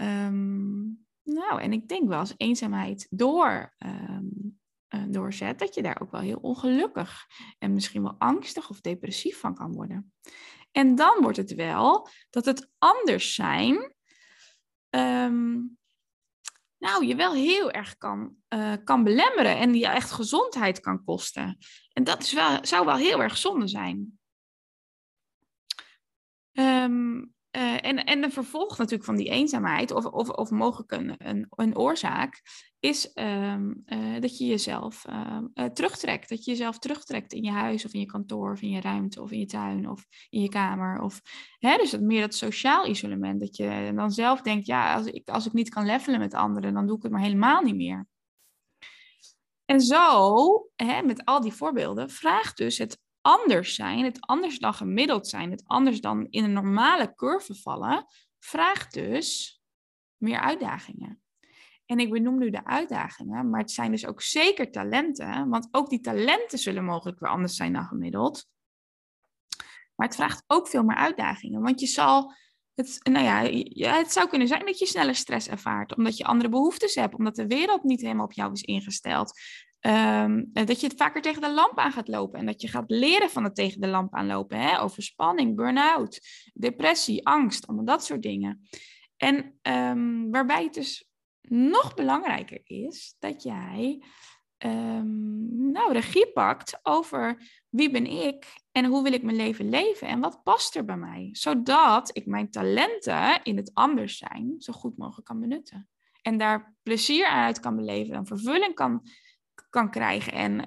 Um, 0.01 1.05
nou, 1.23 1.61
en 1.61 1.73
ik 1.73 1.87
denk 1.87 2.07
wel 2.07 2.19
als 2.19 2.33
eenzaamheid 2.37 3.07
door 3.09 3.75
um, 3.77 4.59
uh, 4.95 5.03
doorzet, 5.07 5.59
dat 5.59 5.75
je 5.75 5.81
daar 5.81 6.01
ook 6.01 6.11
wel 6.11 6.21
heel 6.21 6.39
ongelukkig 6.41 7.25
en 7.59 7.73
misschien 7.73 8.03
wel 8.03 8.15
angstig 8.17 8.69
of 8.69 8.81
depressief 8.81 9.39
van 9.39 9.55
kan 9.55 9.73
worden. 9.73 10.13
En 10.71 10.95
dan 10.95 11.21
wordt 11.21 11.37
het 11.37 11.53
wel 11.53 12.07
dat 12.29 12.45
het 12.45 12.71
anders 12.77 13.35
zijn, 13.35 13.95
nou, 16.83 17.05
je 17.05 17.15
wel 17.15 17.33
heel 17.33 17.71
erg 17.71 17.97
kan, 17.97 18.35
uh, 18.49 18.73
kan 18.83 19.03
belemmeren 19.03 19.57
en 19.57 19.71
die 19.71 19.87
echt 19.87 20.11
gezondheid 20.11 20.79
kan 20.79 21.03
kosten. 21.03 21.57
En 21.93 22.03
dat 22.03 22.21
is 22.23 22.33
wel, 22.33 22.57
zou 22.61 22.85
wel 22.85 22.95
heel 22.95 23.21
erg 23.21 23.37
zonde 23.37 23.67
zijn. 23.67 24.19
Um, 26.51 27.33
uh, 27.57 27.85
en, 27.85 28.03
en 28.03 28.21
de 28.21 28.29
vervolg 28.29 28.77
natuurlijk 28.77 29.05
van 29.05 29.15
die 29.15 29.29
eenzaamheid, 29.29 29.91
of, 29.91 30.05
of, 30.05 30.29
of 30.29 30.49
mogelijk 30.49 30.91
een, 30.91 31.15
een, 31.17 31.47
een 31.49 31.77
oorzaak, 31.77 32.41
is 32.79 33.11
um, 33.13 33.83
uh, 33.85 34.21
dat 34.21 34.37
je 34.37 34.45
jezelf 34.45 35.05
uh, 35.09 35.65
terugtrekt. 35.65 36.29
Dat 36.29 36.45
je 36.45 36.51
jezelf 36.51 36.79
terugtrekt 36.79 37.33
in 37.33 37.43
je 37.43 37.51
huis 37.51 37.85
of 37.85 37.93
in 37.93 37.99
je 37.99 38.05
kantoor 38.05 38.51
of 38.51 38.61
in 38.61 38.69
je 38.69 38.81
ruimte 38.81 39.21
of 39.21 39.31
in 39.31 39.39
je 39.39 39.45
tuin 39.45 39.89
of 39.89 40.05
in 40.29 40.41
je 40.41 40.49
kamer. 40.49 41.01
Of, 41.01 41.21
hè, 41.59 41.77
dus 41.77 41.97
meer 41.97 42.21
dat 42.21 42.33
sociaal 42.33 42.87
isolement. 42.87 43.39
Dat 43.39 43.55
je 43.55 43.91
dan 43.95 44.11
zelf 44.11 44.41
denkt, 44.41 44.65
ja, 44.65 44.95
als 44.95 45.05
ik, 45.05 45.29
als 45.29 45.45
ik 45.45 45.53
niet 45.53 45.69
kan 45.69 45.85
levelen 45.85 46.19
met 46.19 46.33
anderen, 46.33 46.73
dan 46.73 46.87
doe 46.87 46.97
ik 46.97 47.03
het 47.03 47.11
maar 47.11 47.21
helemaal 47.21 47.61
niet 47.61 47.75
meer. 47.75 48.07
En 49.65 49.81
zo, 49.81 50.35
hè, 50.75 51.01
met 51.01 51.25
al 51.25 51.41
die 51.41 51.53
voorbeelden, 51.53 52.09
vraagt 52.09 52.57
dus 52.57 52.77
het 52.77 52.99
anders 53.23 53.75
zijn, 53.75 54.03
het 54.03 54.21
anders 54.21 54.59
dan 54.59 54.73
gemiddeld 54.73 55.27
zijn, 55.27 55.51
het 55.51 55.63
anders 55.65 56.01
dan 56.01 56.27
in 56.29 56.43
een 56.43 56.53
normale 56.53 57.15
curve 57.15 57.55
vallen, 57.55 58.05
vraagt 58.39 58.93
dus 58.93 59.61
meer 60.17 60.39
uitdagingen. 60.39 61.21
En 61.85 61.99
ik 61.99 62.11
benoem 62.11 62.37
nu 62.37 62.49
de 62.49 62.65
uitdagingen, 62.65 63.49
maar 63.49 63.59
het 63.59 63.71
zijn 63.71 63.91
dus 63.91 64.05
ook 64.05 64.21
zeker 64.21 64.71
talenten, 64.71 65.49
want 65.49 65.67
ook 65.71 65.89
die 65.89 65.99
talenten 65.99 66.57
zullen 66.57 66.83
mogelijk 66.83 67.19
weer 67.19 67.29
anders 67.29 67.55
zijn 67.55 67.73
dan 67.73 67.85
gemiddeld. 67.85 68.47
Maar 69.95 70.07
het 70.07 70.15
vraagt 70.15 70.43
ook 70.47 70.67
veel 70.67 70.83
meer 70.83 70.95
uitdagingen, 70.95 71.61
want 71.61 71.79
je 71.79 71.87
zal 71.87 72.33
het, 72.73 72.99
nou 73.03 73.25
ja, 73.25 73.97
het 73.97 74.11
zou 74.11 74.27
kunnen 74.29 74.47
zijn 74.47 74.65
dat 74.65 74.79
je 74.79 74.85
sneller 74.85 75.15
stress 75.15 75.47
ervaart, 75.47 75.95
omdat 75.95 76.17
je 76.17 76.25
andere 76.25 76.49
behoeftes 76.49 76.95
hebt, 76.95 77.15
omdat 77.15 77.35
de 77.35 77.47
wereld 77.47 77.83
niet 77.83 78.01
helemaal 78.01 78.25
op 78.25 78.33
jou 78.33 78.51
is 78.51 78.61
ingesteld. 78.61 79.39
Um, 79.85 80.49
dat 80.53 80.79
je 80.79 80.87
het 80.87 80.97
vaker 80.97 81.21
tegen 81.21 81.41
de 81.41 81.53
lamp 81.53 81.77
aan 81.77 81.91
gaat 81.91 82.07
lopen 82.07 82.39
en 82.39 82.45
dat 82.45 82.61
je 82.61 82.67
gaat 82.67 82.91
leren 82.91 83.29
van 83.29 83.43
het 83.43 83.55
tegen 83.55 83.81
de 83.81 83.87
lamp 83.87 84.13
aanlopen. 84.13 84.59
Hè? 84.59 84.81
Over 84.81 85.03
spanning, 85.03 85.55
burn-out, 85.55 86.19
depressie, 86.53 87.27
angst, 87.27 87.67
allemaal 87.67 87.85
dat 87.85 88.05
soort 88.05 88.21
dingen. 88.21 88.67
En 89.17 89.59
um, 89.61 90.31
waarbij 90.31 90.63
het 90.63 90.73
dus 90.73 91.07
nog 91.41 91.93
belangrijker 91.93 92.61
is 92.63 93.15
dat 93.19 93.43
jij 93.43 94.03
um, 94.57 95.71
nou, 95.71 95.93
regie 95.93 96.31
pakt 96.31 96.79
over 96.81 97.41
wie 97.69 97.91
ben 97.91 98.05
ik 98.05 98.45
en 98.71 98.85
hoe 98.85 99.03
wil 99.03 99.13
ik 99.13 99.23
mijn 99.23 99.37
leven 99.37 99.69
leven 99.69 100.07
en 100.07 100.19
wat 100.19 100.43
past 100.43 100.75
er 100.75 100.85
bij 100.85 100.97
mij. 100.97 101.29
Zodat 101.31 102.17
ik 102.17 102.25
mijn 102.25 102.49
talenten 102.49 103.43
in 103.43 103.57
het 103.57 103.71
anders 103.73 104.17
zijn 104.17 104.55
zo 104.57 104.73
goed 104.73 104.97
mogelijk 104.97 105.27
kan 105.27 105.39
benutten. 105.39 105.89
En 106.21 106.37
daar 106.37 106.75
plezier 106.83 107.25
aan 107.25 107.43
uit 107.43 107.59
kan 107.59 107.75
beleven 107.75 108.15
en 108.15 108.25
vervulling 108.25 108.73
kan 108.73 109.01
kan 109.73 109.89
krijgen. 109.89 110.33
En 110.33 110.51
uh, 110.51 110.59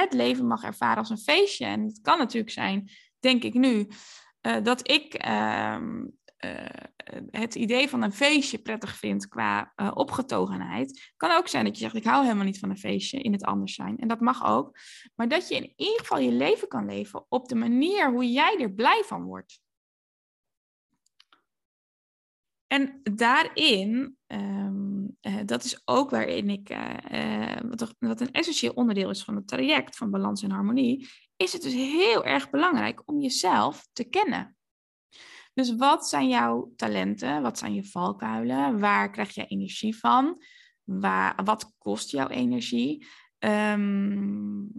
het 0.00 0.12
leven 0.12 0.46
mag 0.46 0.62
ervaren 0.62 0.98
als 0.98 1.10
een 1.10 1.18
feestje. 1.18 1.64
En 1.64 1.84
het 1.84 2.00
kan 2.00 2.18
natuurlijk 2.18 2.52
zijn, 2.52 2.90
denk 3.20 3.42
ik 3.42 3.54
nu, 3.54 3.88
uh, 4.42 4.56
dat 4.62 4.90
ik 4.90 5.26
uh, 5.26 5.78
het 7.30 7.54
idee 7.54 7.88
van 7.88 8.02
een 8.02 8.12
feestje 8.12 8.58
prettig 8.58 8.96
vind 8.96 9.28
qua 9.28 9.72
opgetogenheid. 9.94 11.12
Kan 11.16 11.30
ook 11.30 11.48
zijn 11.48 11.64
dat 11.64 11.74
je 11.74 11.82
zegt, 11.82 11.94
ik 11.94 12.04
hou 12.04 12.22
helemaal 12.22 12.44
niet 12.44 12.58
van 12.58 12.70
een 12.70 12.78
feestje 12.78 13.20
in 13.20 13.32
het 13.32 13.44
anders 13.44 13.74
zijn. 13.74 13.98
En 13.98 14.08
dat 14.08 14.20
mag 14.20 14.46
ook. 14.46 14.78
Maar 15.14 15.28
dat 15.28 15.48
je 15.48 15.54
in 15.54 15.72
ieder 15.76 15.98
geval 15.98 16.18
je 16.18 16.32
leven 16.32 16.68
kan 16.68 16.86
leven 16.86 17.26
op 17.28 17.48
de 17.48 17.54
manier 17.54 18.10
hoe 18.10 18.32
jij 18.32 18.58
er 18.60 18.72
blij 18.72 19.02
van 19.06 19.24
wordt. 19.24 19.60
En 22.76 23.00
daarin, 23.02 24.16
um, 24.26 25.16
uh, 25.20 25.40
dat 25.44 25.64
is 25.64 25.82
ook 25.84 26.10
waarin 26.10 26.50
ik, 26.50 26.70
uh, 26.70 27.56
wat, 27.68 27.94
wat, 27.98 28.20
een 28.20 28.32
essentieel 28.32 28.72
onderdeel 28.72 29.10
is 29.10 29.24
van 29.24 29.36
het 29.36 29.48
traject 29.48 29.96
van 29.96 30.10
balans 30.10 30.42
en 30.42 30.50
harmonie, 30.50 31.08
is 31.36 31.52
het 31.52 31.62
dus 31.62 31.72
heel 31.72 32.24
erg 32.24 32.50
belangrijk 32.50 33.02
om 33.04 33.20
jezelf 33.20 33.88
te 33.92 34.04
kennen. 34.04 34.56
Dus 35.54 35.76
wat 35.76 36.08
zijn 36.08 36.28
jouw 36.28 36.72
talenten? 36.76 37.42
Wat 37.42 37.58
zijn 37.58 37.74
je 37.74 37.84
valkuilen? 37.84 38.78
Waar 38.78 39.10
krijg 39.10 39.34
je 39.34 39.46
energie 39.46 39.98
van? 39.98 40.42
Waar, 40.84 41.44
wat 41.44 41.74
kost 41.78 42.10
jouw 42.10 42.28
energie? 42.28 43.06
Um, 43.38 44.70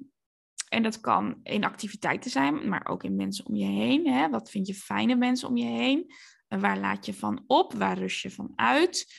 en 0.69 0.83
dat 0.83 0.99
kan 0.99 1.39
in 1.43 1.63
activiteiten 1.63 2.31
zijn, 2.31 2.69
maar 2.69 2.87
ook 2.87 3.03
in 3.03 3.15
mensen 3.15 3.45
om 3.45 3.55
je 3.55 3.65
heen. 3.65 4.07
Hè? 4.07 4.29
Wat 4.29 4.49
vind 4.49 4.67
je 4.67 4.73
fijne 4.73 5.15
mensen 5.15 5.47
om 5.49 5.57
je 5.57 5.65
heen? 5.65 6.11
Waar 6.47 6.79
laat 6.79 7.05
je 7.05 7.13
van 7.13 7.43
op? 7.47 7.73
Waar 7.73 7.97
rust 7.97 8.21
je 8.21 8.31
van 8.31 8.51
uit? 8.55 9.15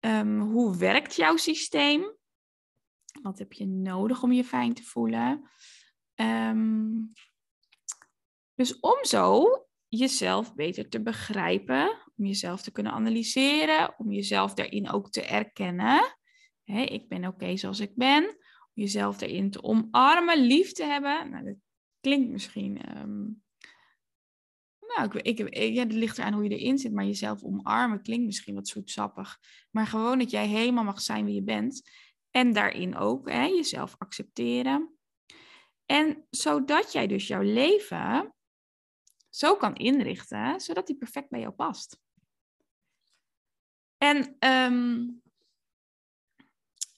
Um, 0.00 0.40
hoe 0.40 0.76
werkt 0.76 1.16
jouw 1.16 1.36
systeem? 1.36 2.16
Wat 3.22 3.38
heb 3.38 3.52
je 3.52 3.66
nodig 3.66 4.22
om 4.22 4.32
je 4.32 4.44
fijn 4.44 4.74
te 4.74 4.82
voelen? 4.82 5.50
Um, 6.14 7.12
dus 8.54 8.80
om 8.80 9.04
zo 9.04 9.44
jezelf 9.88 10.54
beter 10.54 10.88
te 10.88 11.02
begrijpen, 11.02 11.98
om 12.16 12.24
jezelf 12.24 12.62
te 12.62 12.72
kunnen 12.72 12.92
analyseren, 12.92 13.98
om 13.98 14.12
jezelf 14.12 14.54
daarin 14.54 14.90
ook 14.90 15.10
te 15.10 15.22
erkennen. 15.22 16.16
Hey, 16.64 16.86
ik 16.86 17.08
ben 17.08 17.26
oké 17.26 17.56
zoals 17.56 17.80
ik 17.80 17.94
ben. 17.94 18.24
Om 18.74 18.82
jezelf 18.82 19.18
daarin 19.18 19.50
te 19.50 19.62
omarmen, 19.62 20.38
lief 20.38 20.72
te 20.72 20.84
hebben. 20.84 21.30
Nou, 21.30 21.44
dat 21.44 21.56
klinkt 22.00 22.30
misschien 22.30 22.98
um, 22.98 23.42
nou, 24.96 25.18
ik, 25.18 25.38
ik, 25.38 25.74
ja, 25.74 25.82
het 25.82 25.92
ligt 25.92 26.18
eraan 26.18 26.32
hoe 26.32 26.44
je 26.44 26.58
erin 26.58 26.78
zit, 26.78 26.92
maar 26.92 27.04
jezelf 27.04 27.42
omarmen 27.42 28.02
klinkt 28.02 28.26
misschien 28.26 28.54
wat 28.54 28.68
zoetsappig. 28.68 29.38
Maar 29.70 29.86
gewoon 29.86 30.18
dat 30.18 30.30
jij 30.30 30.46
helemaal 30.46 30.84
mag 30.84 31.00
zijn 31.00 31.24
wie 31.24 31.34
je 31.34 31.42
bent. 31.42 31.90
En 32.30 32.52
daarin 32.52 32.96
ook 32.96 33.30
hè, 33.30 33.44
jezelf 33.44 33.94
accepteren. 33.98 34.96
En 35.86 36.26
zodat 36.30 36.92
jij 36.92 37.06
dus 37.06 37.26
jouw 37.26 37.42
leven 37.42 38.34
zo 39.28 39.56
kan 39.56 39.74
inrichten, 39.74 40.60
zodat 40.60 40.86
die 40.86 40.96
perfect 40.96 41.28
bij 41.28 41.40
jou 41.40 41.52
past. 41.52 41.98
En 43.98 44.36
um, 44.38 45.22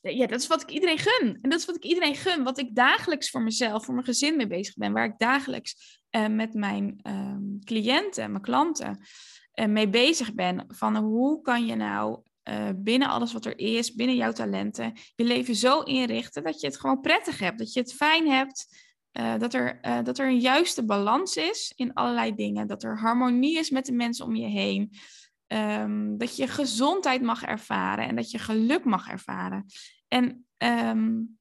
ja, 0.00 0.26
dat 0.26 0.40
is 0.40 0.46
wat 0.46 0.62
ik 0.62 0.70
iedereen 0.70 0.98
gun. 0.98 1.38
En 1.42 1.50
dat 1.50 1.58
is 1.58 1.64
wat 1.64 1.76
ik 1.76 1.84
iedereen 1.84 2.16
gun. 2.16 2.42
Wat 2.42 2.58
ik 2.58 2.74
dagelijks 2.74 3.30
voor 3.30 3.42
mezelf, 3.42 3.84
voor 3.84 3.94
mijn 3.94 4.06
gezin 4.06 4.36
mee 4.36 4.46
bezig 4.46 4.74
ben. 4.74 4.92
Waar 4.92 5.04
ik 5.04 5.18
dagelijks 5.18 6.00
uh, 6.10 6.28
met 6.28 6.54
mijn 6.54 7.00
uh, 7.02 7.36
cliënten, 7.64 8.30
mijn 8.30 8.42
klanten 8.42 9.00
uh, 9.54 9.66
mee 9.66 9.88
bezig 9.88 10.34
ben. 10.34 10.64
Van 10.68 10.96
hoe 10.96 11.40
kan 11.40 11.66
je 11.66 11.74
nou 11.74 12.20
uh, 12.48 12.68
binnen 12.76 13.08
alles 13.08 13.32
wat 13.32 13.44
er 13.44 13.58
is, 13.58 13.94
binnen 13.94 14.16
jouw 14.16 14.32
talenten, 14.32 14.92
je 15.14 15.24
leven 15.24 15.54
zo 15.54 15.80
inrichten 15.80 16.42
dat 16.42 16.60
je 16.60 16.66
het 16.66 16.80
gewoon 16.80 17.00
prettig 17.00 17.38
hebt. 17.38 17.58
Dat 17.58 17.72
je 17.72 17.80
het 17.80 17.94
fijn 17.94 18.30
hebt. 18.30 18.82
eh, 19.12 19.38
dat, 19.38 19.54
er, 19.54 19.80
dat 20.04 20.18
er 20.18 20.26
een 20.26 20.40
juiste 20.40 20.84
balans 20.84 21.36
is 21.36 21.72
in 21.76 21.92
allerlei 21.92 22.34
dingen. 22.34 22.66
Dat 22.66 22.82
er 22.82 22.98
harmonie 22.98 23.58
is 23.58 23.70
met 23.70 23.86
de 23.86 23.92
mensen 23.92 24.24
om 24.24 24.34
je 24.34 24.46
heen. 24.46 24.92
Um, 25.46 26.18
dat 26.18 26.36
je 26.36 26.46
gezondheid 26.46 27.22
mag 27.22 27.42
ervaren 27.42 28.08
en 28.08 28.16
dat 28.16 28.30
je 28.30 28.38
geluk 28.38 28.84
mag 28.84 29.08
ervaren. 29.08 29.66
En 30.08 30.46
um, 30.58 31.38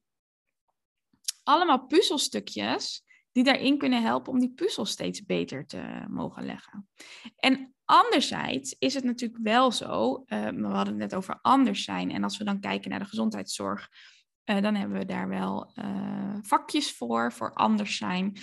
allemaal 1.42 1.86
puzzelstukjes 1.86 3.04
die 3.34 3.44
daarin 3.44 3.78
kunnen 3.78 4.02
helpen 4.02 4.32
om 4.32 4.38
die 4.38 4.52
puzzel 4.54 4.84
steeds 4.84 5.24
beter 5.24 5.66
te 5.66 6.04
mogen 6.08 6.44
leggen. 6.44 6.88
En 7.36 7.74
anderzijds 7.84 8.76
is 8.78 8.94
het 8.94 9.04
natuurlijk 9.04 9.42
wel 9.42 9.72
zo, 9.72 10.24
uh, 10.26 10.48
we 10.48 10.66
hadden 10.66 10.86
het 10.86 10.96
net 10.96 11.14
over 11.14 11.38
anders 11.42 11.84
zijn. 11.84 12.10
En 12.10 12.24
als 12.24 12.38
we 12.38 12.44
dan 12.44 12.60
kijken 12.60 12.90
naar 12.90 12.98
de 12.98 13.04
gezondheidszorg, 13.04 13.88
uh, 14.44 14.60
dan 14.60 14.74
hebben 14.74 14.98
we 14.98 15.04
daar 15.04 15.28
wel 15.28 15.72
uh, 15.74 16.34
vakjes 16.42 16.92
voor, 16.92 17.32
voor 17.32 17.52
anders 17.54 17.96
zijn. 17.96 18.36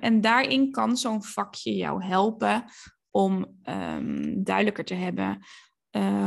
en 0.00 0.20
daarin 0.20 0.70
kan 0.70 0.96
zo'n 0.96 1.22
vakje 1.22 1.74
jou 1.74 2.04
helpen 2.04 2.64
om 3.10 3.58
um, 3.64 4.44
duidelijker 4.44 4.84
te 4.84 4.94
hebben 4.94 5.44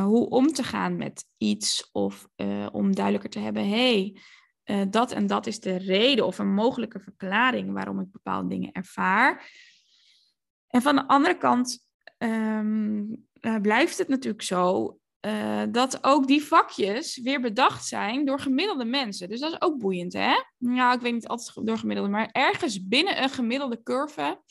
hoe 0.04 0.30
om 0.30 0.48
te 0.48 0.64
gaan 0.64 0.98
met 0.98 1.26
iets. 1.38 1.90
Of 1.92 2.28
om 2.72 2.96
duidelijker 2.96 3.30
te 3.30 3.40
hebben, 3.40 3.70
hey, 3.70 4.20
uh, 4.70 4.82
dat 4.90 5.12
en 5.12 5.28
dat 5.28 5.48
is 5.48 5.60
de 5.60 5.76
reden 5.76 6.26
of 6.26 6.38
een 6.38 6.54
mogelijke 6.54 7.00
verklaring 7.00 7.74
waarom 7.74 8.00
ik 8.00 8.12
bepaalde 8.12 8.48
dingen 8.48 8.72
ervaar. 8.72 9.52
En 10.68 10.82
van 10.82 10.96
de 10.96 11.08
andere 11.08 11.38
kant 11.38 11.88
um, 12.18 13.28
uh, 13.42 13.62
blijft 13.62 13.98
het 13.98 14.08
natuurlijk 14.08 14.44
zo 14.44 14.98
uh, 15.26 15.64
dat 15.72 16.04
ook 16.04 16.28
die 16.28 16.44
vakjes 16.44 17.18
weer 17.18 17.42
bedacht 17.42 17.86
zijn 17.86 18.26
door 18.26 18.40
gemiddelde 18.40 18.86
mensen. 18.86 19.30
Dus 19.30 19.40
dat 19.40 19.52
is 19.52 19.62
ook 19.62 19.80
boeiend, 19.80 20.14
hè? 20.14 20.34
Nou, 20.58 20.96
ik 20.96 21.02
weet 21.02 21.14
niet 21.14 21.28
altijd 21.28 21.68
door 21.68 21.78
gemiddelde, 21.78 22.12
maar 22.12 22.30
ergens 22.32 22.88
binnen 22.88 23.24
een 23.24 23.30
gemiddelde 23.30 23.84
curve 23.84 24.42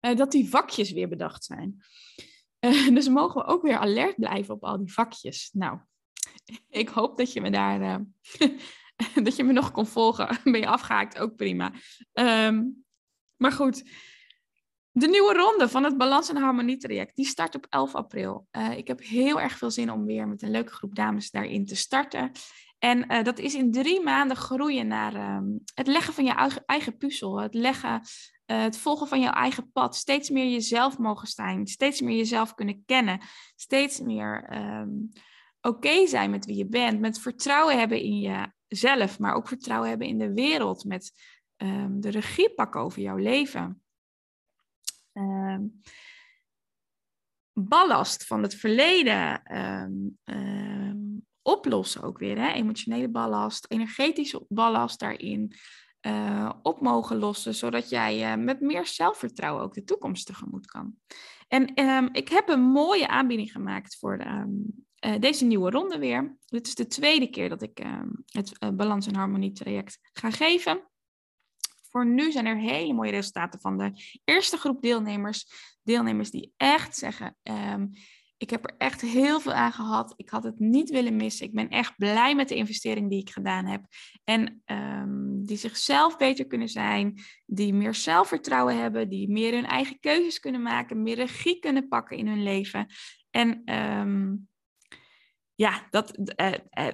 dat 0.00 0.32
die 0.32 0.48
vakjes 0.48 0.92
weer 0.92 1.08
bedacht 1.08 1.44
zijn. 1.44 1.84
dus 2.96 3.08
mogen 3.08 3.40
we 3.40 3.46
ook 3.46 3.62
weer 3.62 3.78
alert 3.78 4.16
blijven 4.16 4.54
op 4.54 4.64
al 4.64 4.78
die 4.78 4.92
vakjes. 4.92 5.50
Nou, 5.52 5.78
ik 6.68 6.88
hoop 6.88 7.16
dat 7.16 7.32
je 7.32 7.40
me 7.40 7.50
daar, 7.50 7.80
uh, 7.80 7.96
dat 9.24 9.36
je 9.36 9.44
me 9.44 9.52
nog 9.52 9.70
kon 9.70 9.86
volgen. 9.86 10.38
Ben 10.44 10.60
je 10.60 10.66
afgehaakt, 10.66 11.18
ook 11.18 11.36
prima. 11.36 11.72
Um, 12.12 12.84
maar 13.36 13.52
goed, 13.52 13.82
de 14.90 15.08
nieuwe 15.08 15.34
ronde 15.34 15.68
van 15.68 15.84
het 15.84 15.96
Balans 15.96 16.28
en 16.28 16.36
Harmonie 16.36 16.76
traject, 16.76 17.16
die 17.16 17.26
start 17.26 17.54
op 17.54 17.66
11 17.68 17.94
april. 17.94 18.46
Uh, 18.52 18.76
ik 18.76 18.88
heb 18.88 19.00
heel 19.02 19.40
erg 19.40 19.58
veel 19.58 19.70
zin 19.70 19.92
om 19.92 20.04
weer 20.04 20.28
met 20.28 20.42
een 20.42 20.50
leuke 20.50 20.72
groep 20.72 20.94
dames 20.94 21.30
daarin 21.30 21.66
te 21.66 21.76
starten. 21.76 22.30
En 22.78 23.12
uh, 23.12 23.22
dat 23.22 23.38
is 23.38 23.54
in 23.54 23.72
drie 23.72 24.00
maanden 24.00 24.36
groeien 24.36 24.86
naar 24.86 25.36
um, 25.36 25.62
het 25.74 25.86
leggen 25.86 26.14
van 26.14 26.24
je 26.24 26.60
eigen, 26.66 26.96
puzzel. 26.96 27.40
Het 27.40 27.54
leggen, 27.54 28.02
het 28.46 28.78
volgen 28.78 29.08
van 29.08 29.20
jouw 29.20 29.32
eigen 29.32 29.70
pad. 29.72 29.96
Steeds 29.96 30.30
meer 30.30 30.50
jezelf 30.50 30.98
mogen 30.98 31.28
zijn. 31.28 31.66
Steeds 31.66 32.00
meer 32.00 32.16
jezelf 32.16 32.54
kunnen 32.54 32.82
kennen. 32.86 33.20
Steeds 33.56 34.00
meer 34.00 34.56
um, 34.56 35.12
oké 35.64 36.06
zijn 36.06 36.30
met 36.30 36.44
wie 36.44 36.56
je 36.56 36.66
bent, 36.66 37.00
met 37.00 37.20
vertrouwen 37.20 37.78
hebben 37.78 38.00
in 38.00 38.18
jezelf, 38.68 39.18
maar 39.18 39.34
ook 39.34 39.48
vertrouwen 39.48 39.88
hebben 39.88 40.06
in 40.06 40.18
de 40.18 40.32
wereld, 40.32 40.84
met 40.84 41.12
um, 41.56 42.00
de 42.00 42.10
regie 42.10 42.54
pakken 42.54 42.80
over 42.80 43.02
jouw 43.02 43.16
leven. 43.16 43.82
Um, 45.12 45.80
ballast 47.52 48.26
van 48.26 48.42
het 48.42 48.54
verleden 48.54 49.42
um, 50.24 51.26
oplossen 51.42 52.02
ook 52.02 52.18
weer, 52.18 52.38
hè? 52.38 52.52
emotionele 52.52 53.08
ballast, 53.08 53.66
energetische 53.68 54.44
ballast 54.48 55.00
daarin. 55.00 55.52
Uh, 56.06 56.52
op 56.62 56.80
mogen 56.80 57.16
lossen, 57.16 57.54
zodat 57.54 57.88
jij 57.88 58.36
uh, 58.36 58.44
met 58.44 58.60
meer 58.60 58.86
zelfvertrouwen 58.86 59.62
ook 59.62 59.74
de 59.74 59.84
toekomst 59.84 60.26
tegemoet 60.26 60.66
kan. 60.66 60.94
En 61.48 62.12
ik 62.12 62.28
heb 62.28 62.48
een 62.48 62.62
mooie 62.62 63.08
aanbieding 63.08 63.52
gemaakt 63.52 63.96
voor 63.96 64.18
uh, 65.06 65.18
deze 65.18 65.44
nieuwe 65.44 65.70
ronde 65.70 65.98
weer. 65.98 66.36
Dit 66.46 66.66
is 66.66 66.74
de 66.74 66.86
tweede 66.86 67.30
keer 67.30 67.48
dat 67.48 67.62
ik 67.62 67.84
uh, 67.84 68.02
het 68.24 68.52
uh, 68.58 68.70
Balans 68.70 69.06
en 69.06 69.14
Harmonie 69.14 69.52
traject 69.52 69.98
ga 70.12 70.30
geven. 70.30 70.88
Voor 71.90 72.06
nu 72.06 72.32
zijn 72.32 72.46
er 72.46 72.58
hele 72.58 72.92
mooie 72.92 73.10
resultaten 73.10 73.60
van 73.60 73.78
de 73.78 73.92
eerste 74.24 74.56
groep 74.56 74.82
deelnemers. 74.82 75.46
Deelnemers 75.82 76.30
die 76.30 76.52
echt 76.56 76.96
zeggen, 76.96 77.36
um, 77.42 77.90
ik 78.36 78.50
heb 78.50 78.64
er 78.64 78.74
echt 78.78 79.00
heel 79.00 79.40
veel 79.40 79.52
aan 79.52 79.72
gehad. 79.72 80.14
Ik 80.16 80.28
had 80.28 80.44
het 80.44 80.58
niet 80.58 80.90
willen 80.90 81.16
missen. 81.16 81.46
Ik 81.46 81.54
ben 81.54 81.68
echt 81.68 81.96
blij 81.96 82.34
met 82.34 82.48
de 82.48 82.54
investering 82.54 83.10
die 83.10 83.20
ik 83.20 83.30
gedaan 83.30 83.66
heb. 83.66 83.84
En 84.24 84.62
um, 84.66 85.46
die 85.46 85.56
zichzelf 85.56 86.16
beter 86.16 86.46
kunnen 86.46 86.68
zijn, 86.68 87.20
die 87.46 87.74
meer 87.74 87.94
zelfvertrouwen 87.94 88.78
hebben, 88.78 89.08
die 89.08 89.30
meer 89.30 89.52
hun 89.52 89.66
eigen 89.66 90.00
keuzes 90.00 90.40
kunnen 90.40 90.62
maken, 90.62 91.02
meer 91.02 91.16
regie 91.16 91.58
kunnen 91.58 91.88
pakken 91.88 92.16
in 92.16 92.26
hun 92.26 92.42
leven. 92.42 92.86
En 93.30 93.62
ja, 95.54 95.86
dat 95.90 96.18
uh, 96.36 96.52
uh, 96.78 96.86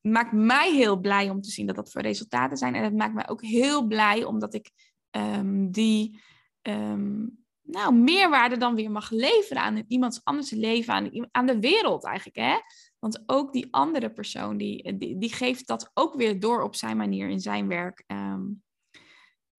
maakt 0.00 0.32
mij 0.32 0.74
heel 0.74 1.00
blij 1.00 1.30
om 1.30 1.40
te 1.40 1.50
zien 1.50 1.66
dat 1.66 1.76
dat 1.76 1.90
voor 1.90 2.02
resultaten 2.02 2.56
zijn. 2.56 2.74
En 2.74 2.82
het 2.82 2.96
maakt 2.96 3.14
mij 3.14 3.28
ook 3.28 3.42
heel 3.42 3.86
blij 3.86 4.24
omdat 4.24 4.54
ik 4.54 4.70
um, 5.10 5.70
die 5.70 6.20
um, 6.62 7.38
nou, 7.62 7.94
meerwaarde 7.94 8.56
dan 8.56 8.74
weer 8.74 8.90
mag 8.90 9.10
leveren 9.10 9.62
aan 9.62 9.84
iemands 9.88 10.20
anders 10.24 10.50
leven, 10.50 10.94
aan, 10.94 11.28
aan 11.30 11.46
de 11.46 11.60
wereld 11.60 12.04
eigenlijk. 12.04 12.36
Hè? 12.36 12.56
Want 12.98 13.22
ook 13.26 13.52
die 13.52 13.68
andere 13.70 14.10
persoon, 14.10 14.56
die, 14.56 14.96
die, 14.96 15.18
die 15.18 15.32
geeft 15.32 15.66
dat 15.66 15.90
ook 15.94 16.14
weer 16.14 16.40
door 16.40 16.62
op 16.62 16.74
zijn 16.74 16.96
manier 16.96 17.28
in 17.28 17.40
zijn 17.40 17.68
werk. 17.68 18.04
Um, 18.06 18.62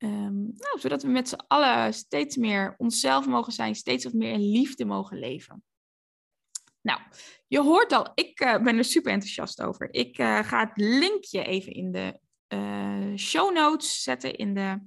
nou, 0.01 0.79
zodat 0.79 1.03
we 1.03 1.09
met 1.09 1.29
z'n 1.29 1.43
allen 1.47 1.93
steeds 1.93 2.37
meer 2.37 2.75
onszelf 2.77 3.27
mogen 3.27 3.53
zijn, 3.53 3.75
steeds 3.75 4.03
wat 4.03 4.13
meer 4.13 4.31
in 4.31 4.51
liefde 4.51 4.85
mogen 4.85 5.19
leven. 5.19 5.63
Nou, 6.89 7.01
je 7.47 7.59
hoort 7.59 7.91
al, 7.91 8.11
ik 8.15 8.39
uh, 8.41 8.61
ben 8.61 8.77
er 8.77 8.83
super 8.83 9.11
enthousiast 9.11 9.61
over. 9.61 9.93
Ik 9.93 10.17
uh, 10.17 10.39
ga 10.39 10.59
het 10.59 10.71
linkje 10.75 11.43
even 11.43 11.73
in 11.73 11.91
de 11.91 12.19
uh, 12.53 13.17
show 13.17 13.53
notes 13.53 14.03
zetten, 14.03 14.35
in 14.35 14.53
de 14.53 14.79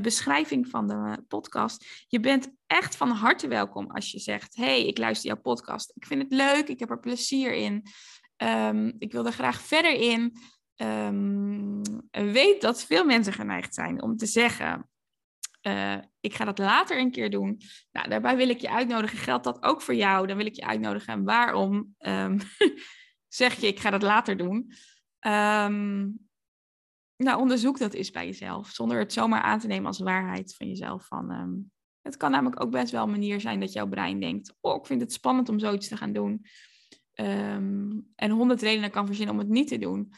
beschrijving 0.00 0.68
van 0.68 0.88
de 0.88 1.24
podcast. 1.28 2.04
Je 2.08 2.20
bent 2.20 2.50
echt 2.66 2.96
van 2.96 3.10
harte 3.10 3.48
welkom 3.48 3.90
als 3.90 4.10
je 4.10 4.18
zegt: 4.18 4.56
hey, 4.56 4.86
ik 4.86 4.98
luister 4.98 5.26
jouw 5.26 5.40
podcast. 5.40 5.92
Ik 5.94 6.06
vind 6.06 6.22
het 6.22 6.32
leuk, 6.32 6.68
ik 6.68 6.78
heb 6.78 6.90
er 6.90 7.00
plezier 7.00 7.52
in. 7.52 7.82
Um, 8.36 8.94
ik 8.98 9.12
wil 9.12 9.26
er 9.26 9.32
graag 9.32 9.60
verder 9.60 9.92
in. 9.92 10.36
Um, 10.76 11.82
weet 12.10 12.60
dat 12.60 12.84
veel 12.84 13.04
mensen 13.04 13.32
geneigd 13.32 13.74
zijn 13.74 14.02
om 14.02 14.16
te 14.16 14.26
zeggen: 14.26 14.88
uh, 15.66 15.96
ik 16.20 16.34
ga 16.34 16.44
dat 16.44 16.58
later 16.58 16.98
een 16.98 17.10
keer 17.10 17.30
doen. 17.30 17.60
Nou, 17.92 18.08
daarbij 18.08 18.36
wil 18.36 18.48
ik 18.48 18.60
je 18.60 18.70
uitnodigen. 18.70 19.18
Geldt 19.18 19.44
dat 19.44 19.62
ook 19.62 19.82
voor 19.82 19.94
jou? 19.94 20.26
Dan 20.26 20.36
wil 20.36 20.46
ik 20.46 20.54
je 20.54 20.66
uitnodigen. 20.66 21.12
En 21.12 21.24
waarom 21.24 21.94
um, 21.98 22.38
zeg 23.28 23.54
je, 23.54 23.66
ik 23.66 23.80
ga 23.80 23.90
dat 23.90 24.02
later 24.02 24.36
doen? 24.36 24.72
Um, 25.20 26.18
nou, 27.16 27.40
onderzoek 27.40 27.78
dat 27.78 27.94
eens 27.94 28.10
bij 28.10 28.26
jezelf. 28.26 28.68
Zonder 28.68 28.98
het 28.98 29.12
zomaar 29.12 29.42
aan 29.42 29.58
te 29.58 29.66
nemen 29.66 29.86
als 29.86 29.98
waarheid 29.98 30.56
van 30.56 30.68
jezelf. 30.68 31.06
Van, 31.06 31.30
um, 31.30 31.70
het 32.02 32.16
kan 32.16 32.30
namelijk 32.30 32.62
ook 32.62 32.70
best 32.70 32.90
wel 32.90 33.02
een 33.02 33.10
manier 33.10 33.40
zijn 33.40 33.60
dat 33.60 33.72
jouw 33.72 33.88
brein 33.88 34.20
denkt... 34.20 34.54
oh, 34.60 34.76
ik 34.76 34.86
vind 34.86 35.00
het 35.00 35.12
spannend 35.12 35.48
om 35.48 35.58
zoiets 35.58 35.88
te 35.88 35.96
gaan 35.96 36.12
doen. 36.12 36.46
en 38.14 38.30
honderd 38.30 38.62
redenen 38.62 38.90
kan 38.90 39.06
verzinnen 39.06 39.34
om 39.34 39.40
het 39.40 39.50
niet 39.50 39.68
te 39.68 39.78
doen. 39.78 40.12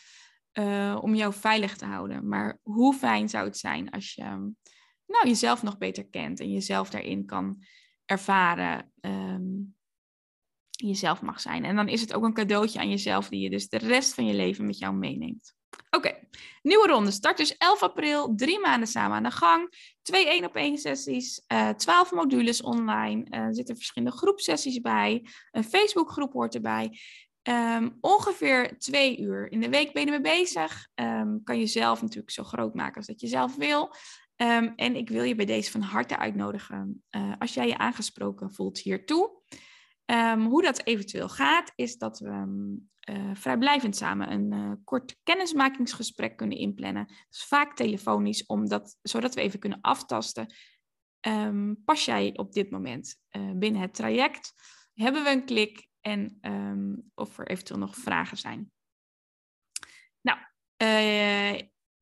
Uh, 0.58 0.98
om 1.00 1.14
jou 1.14 1.32
veilig 1.34 1.76
te 1.76 1.84
houden. 1.84 2.28
Maar 2.28 2.58
hoe 2.62 2.94
fijn 2.94 3.28
zou 3.28 3.44
het 3.44 3.56
zijn 3.56 3.90
als 3.90 4.14
je 4.14 4.52
nou, 5.06 5.28
jezelf 5.28 5.62
nog 5.62 5.78
beter 5.78 6.06
kent 6.06 6.40
en 6.40 6.52
jezelf 6.52 6.90
daarin 6.90 7.26
kan 7.26 7.62
ervaren, 8.04 8.92
um, 9.00 9.74
jezelf 10.70 11.22
mag 11.22 11.40
zijn. 11.40 11.64
En 11.64 11.76
dan 11.76 11.88
is 11.88 12.00
het 12.00 12.14
ook 12.14 12.24
een 12.24 12.34
cadeautje 12.34 12.78
aan 12.78 12.90
jezelf 12.90 13.28
die 13.28 13.40
je 13.40 13.50
dus 13.50 13.68
de 13.68 13.78
rest 13.78 14.14
van 14.14 14.26
je 14.26 14.34
leven 14.34 14.66
met 14.66 14.78
jou 14.78 14.94
meeneemt. 14.94 15.54
Oké, 15.90 16.18
nieuwe 16.62 16.86
ronde. 16.86 17.10
Start 17.10 17.36
dus 17.36 17.56
11 17.56 17.82
april, 17.82 18.34
drie 18.34 18.60
maanden 18.60 18.88
samen 18.88 19.16
aan 19.16 19.22
de 19.22 19.30
gang. 19.30 19.94
Twee 20.02 20.28
één 20.28 20.44
op 20.44 20.56
één 20.56 20.78
sessies, 20.78 21.44
uh, 21.52 21.68
12 21.68 22.12
modules 22.12 22.62
online. 22.62 23.26
Uh, 23.30 23.46
zitten 23.50 23.76
verschillende 23.76 24.16
groepsessies 24.16 24.80
bij. 24.80 25.26
Een 25.50 25.64
Facebookgroep 25.64 26.32
hoort 26.32 26.54
erbij. 26.54 26.98
Um, 27.48 27.98
ongeveer 28.00 28.78
twee 28.78 29.18
uur 29.18 29.52
in 29.52 29.60
de 29.60 29.68
week 29.68 29.92
ben 29.92 30.06
je 30.06 30.12
ermee 30.12 30.38
bezig. 30.38 30.88
Um, 30.94 31.42
kan 31.44 31.58
je 31.58 31.66
zelf 31.66 32.02
natuurlijk 32.02 32.30
zo 32.30 32.42
groot 32.42 32.74
maken 32.74 32.96
als 32.96 33.06
dat 33.06 33.20
je 33.20 33.26
zelf 33.26 33.56
wil. 33.56 33.94
Um, 34.36 34.72
en 34.76 34.96
ik 34.96 35.08
wil 35.08 35.22
je 35.22 35.34
bij 35.34 35.44
deze 35.44 35.70
van 35.70 35.80
harte 35.80 36.18
uitnodigen, 36.18 37.04
uh, 37.10 37.32
als 37.38 37.54
jij 37.54 37.66
je 37.66 37.78
aangesproken 37.78 38.52
voelt 38.52 38.78
hiertoe. 38.78 39.42
Um, 40.06 40.44
hoe 40.46 40.62
dat 40.62 40.84
eventueel 40.84 41.28
gaat, 41.28 41.72
is 41.74 41.98
dat 41.98 42.18
we 42.18 42.28
uh, 43.10 43.30
vrijblijvend 43.34 43.96
samen 43.96 44.32
een 44.32 44.52
uh, 44.52 44.72
kort 44.84 45.16
kennismakingsgesprek 45.22 46.36
kunnen 46.36 46.58
inplannen. 46.58 47.06
Dus 47.06 47.44
vaak 47.44 47.76
telefonisch, 47.76 48.46
omdat, 48.46 48.98
zodat 49.02 49.34
we 49.34 49.40
even 49.40 49.58
kunnen 49.58 49.80
aftasten. 49.80 50.54
Pas 51.84 52.04
jij 52.04 52.36
op 52.36 52.52
dit 52.52 52.70
moment 52.70 53.16
binnen 53.54 53.80
het 53.80 53.94
traject? 53.94 54.52
Hebben 54.94 55.22
we 55.24 55.30
een 55.30 55.44
klik? 55.44 55.88
En 56.00 56.38
of 57.14 57.38
er 57.38 57.46
eventueel 57.46 57.78
nog 57.78 57.96
vragen 57.96 58.36
zijn. 58.36 58.70
Nou, 60.20 60.38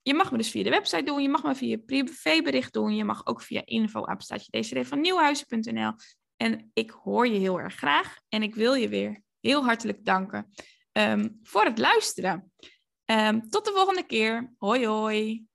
je 0.05 0.14
mag 0.14 0.31
me 0.31 0.37
dus 0.37 0.51
via 0.51 0.62
de 0.62 0.71
website 0.71 1.03
doen, 1.03 1.23
je 1.23 1.29
mag 1.29 1.43
me 1.43 1.55
via 1.55 1.77
privébericht 1.87 2.73
doen, 2.73 2.97
je 2.97 3.05
mag 3.05 3.27
ook 3.27 3.40
via 3.43 3.62
info 3.64 4.05
van 4.85 5.01
nieuwhuizen.nl. 5.01 5.93
En 6.37 6.71
ik 6.73 6.90
hoor 6.90 7.29
je 7.29 7.38
heel 7.38 7.61
erg 7.61 7.75
graag 7.75 8.19
en 8.29 8.43
ik 8.43 8.55
wil 8.55 8.75
je 8.75 8.88
weer 8.88 9.23
heel 9.40 9.64
hartelijk 9.64 10.05
danken 10.05 10.53
ehm, 10.93 11.29
voor 11.43 11.64
het 11.64 11.79
luisteren. 11.79 12.53
Ehm, 13.05 13.40
tot 13.40 13.64
de 13.64 13.73
volgende 13.75 14.07
keer. 14.07 14.53
Hoi 14.59 14.87
hoi. 14.87 15.47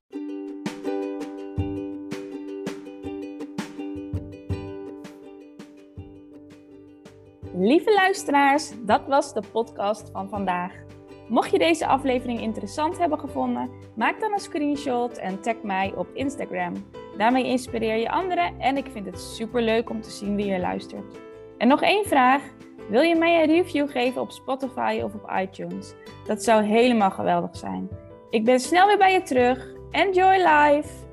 Lieve 7.53 7.93
luisteraars, 7.93 8.71
dat 8.85 9.07
was 9.07 9.33
de 9.33 9.43
podcast 9.51 10.09
van 10.11 10.29
vandaag. 10.29 10.88
Mocht 11.29 11.51
je 11.51 11.57
deze 11.57 11.87
aflevering 11.87 12.41
interessant 12.41 12.97
hebben 12.97 13.19
gevonden, 13.19 13.69
maak 13.95 14.19
dan 14.19 14.33
een 14.33 14.39
screenshot 14.39 15.17
en 15.17 15.41
tag 15.41 15.55
mij 15.63 15.93
op 15.95 16.07
Instagram. 16.13 16.73
Daarmee 17.17 17.45
inspireer 17.45 17.95
je 17.95 18.11
anderen 18.11 18.59
en 18.59 18.77
ik 18.77 18.85
vind 18.91 19.05
het 19.05 19.19
super 19.19 19.61
leuk 19.61 19.89
om 19.89 20.01
te 20.01 20.09
zien 20.09 20.35
wie 20.35 20.45
je 20.45 20.59
luistert. 20.59 21.19
En 21.57 21.67
nog 21.67 21.81
één 21.81 22.05
vraag. 22.05 22.41
Wil 22.89 23.01
je 23.01 23.15
mij 23.15 23.41
een 23.41 23.49
review 23.49 23.89
geven 23.89 24.21
op 24.21 24.31
Spotify 24.31 25.01
of 25.03 25.13
op 25.13 25.31
iTunes? 25.41 25.93
Dat 26.25 26.43
zou 26.43 26.63
helemaal 26.63 27.11
geweldig 27.11 27.57
zijn. 27.57 27.89
Ik 28.29 28.45
ben 28.45 28.59
snel 28.59 28.87
weer 28.87 28.97
bij 28.97 29.13
je 29.13 29.21
terug. 29.21 29.73
Enjoy 29.91 30.35
life! 30.35 31.08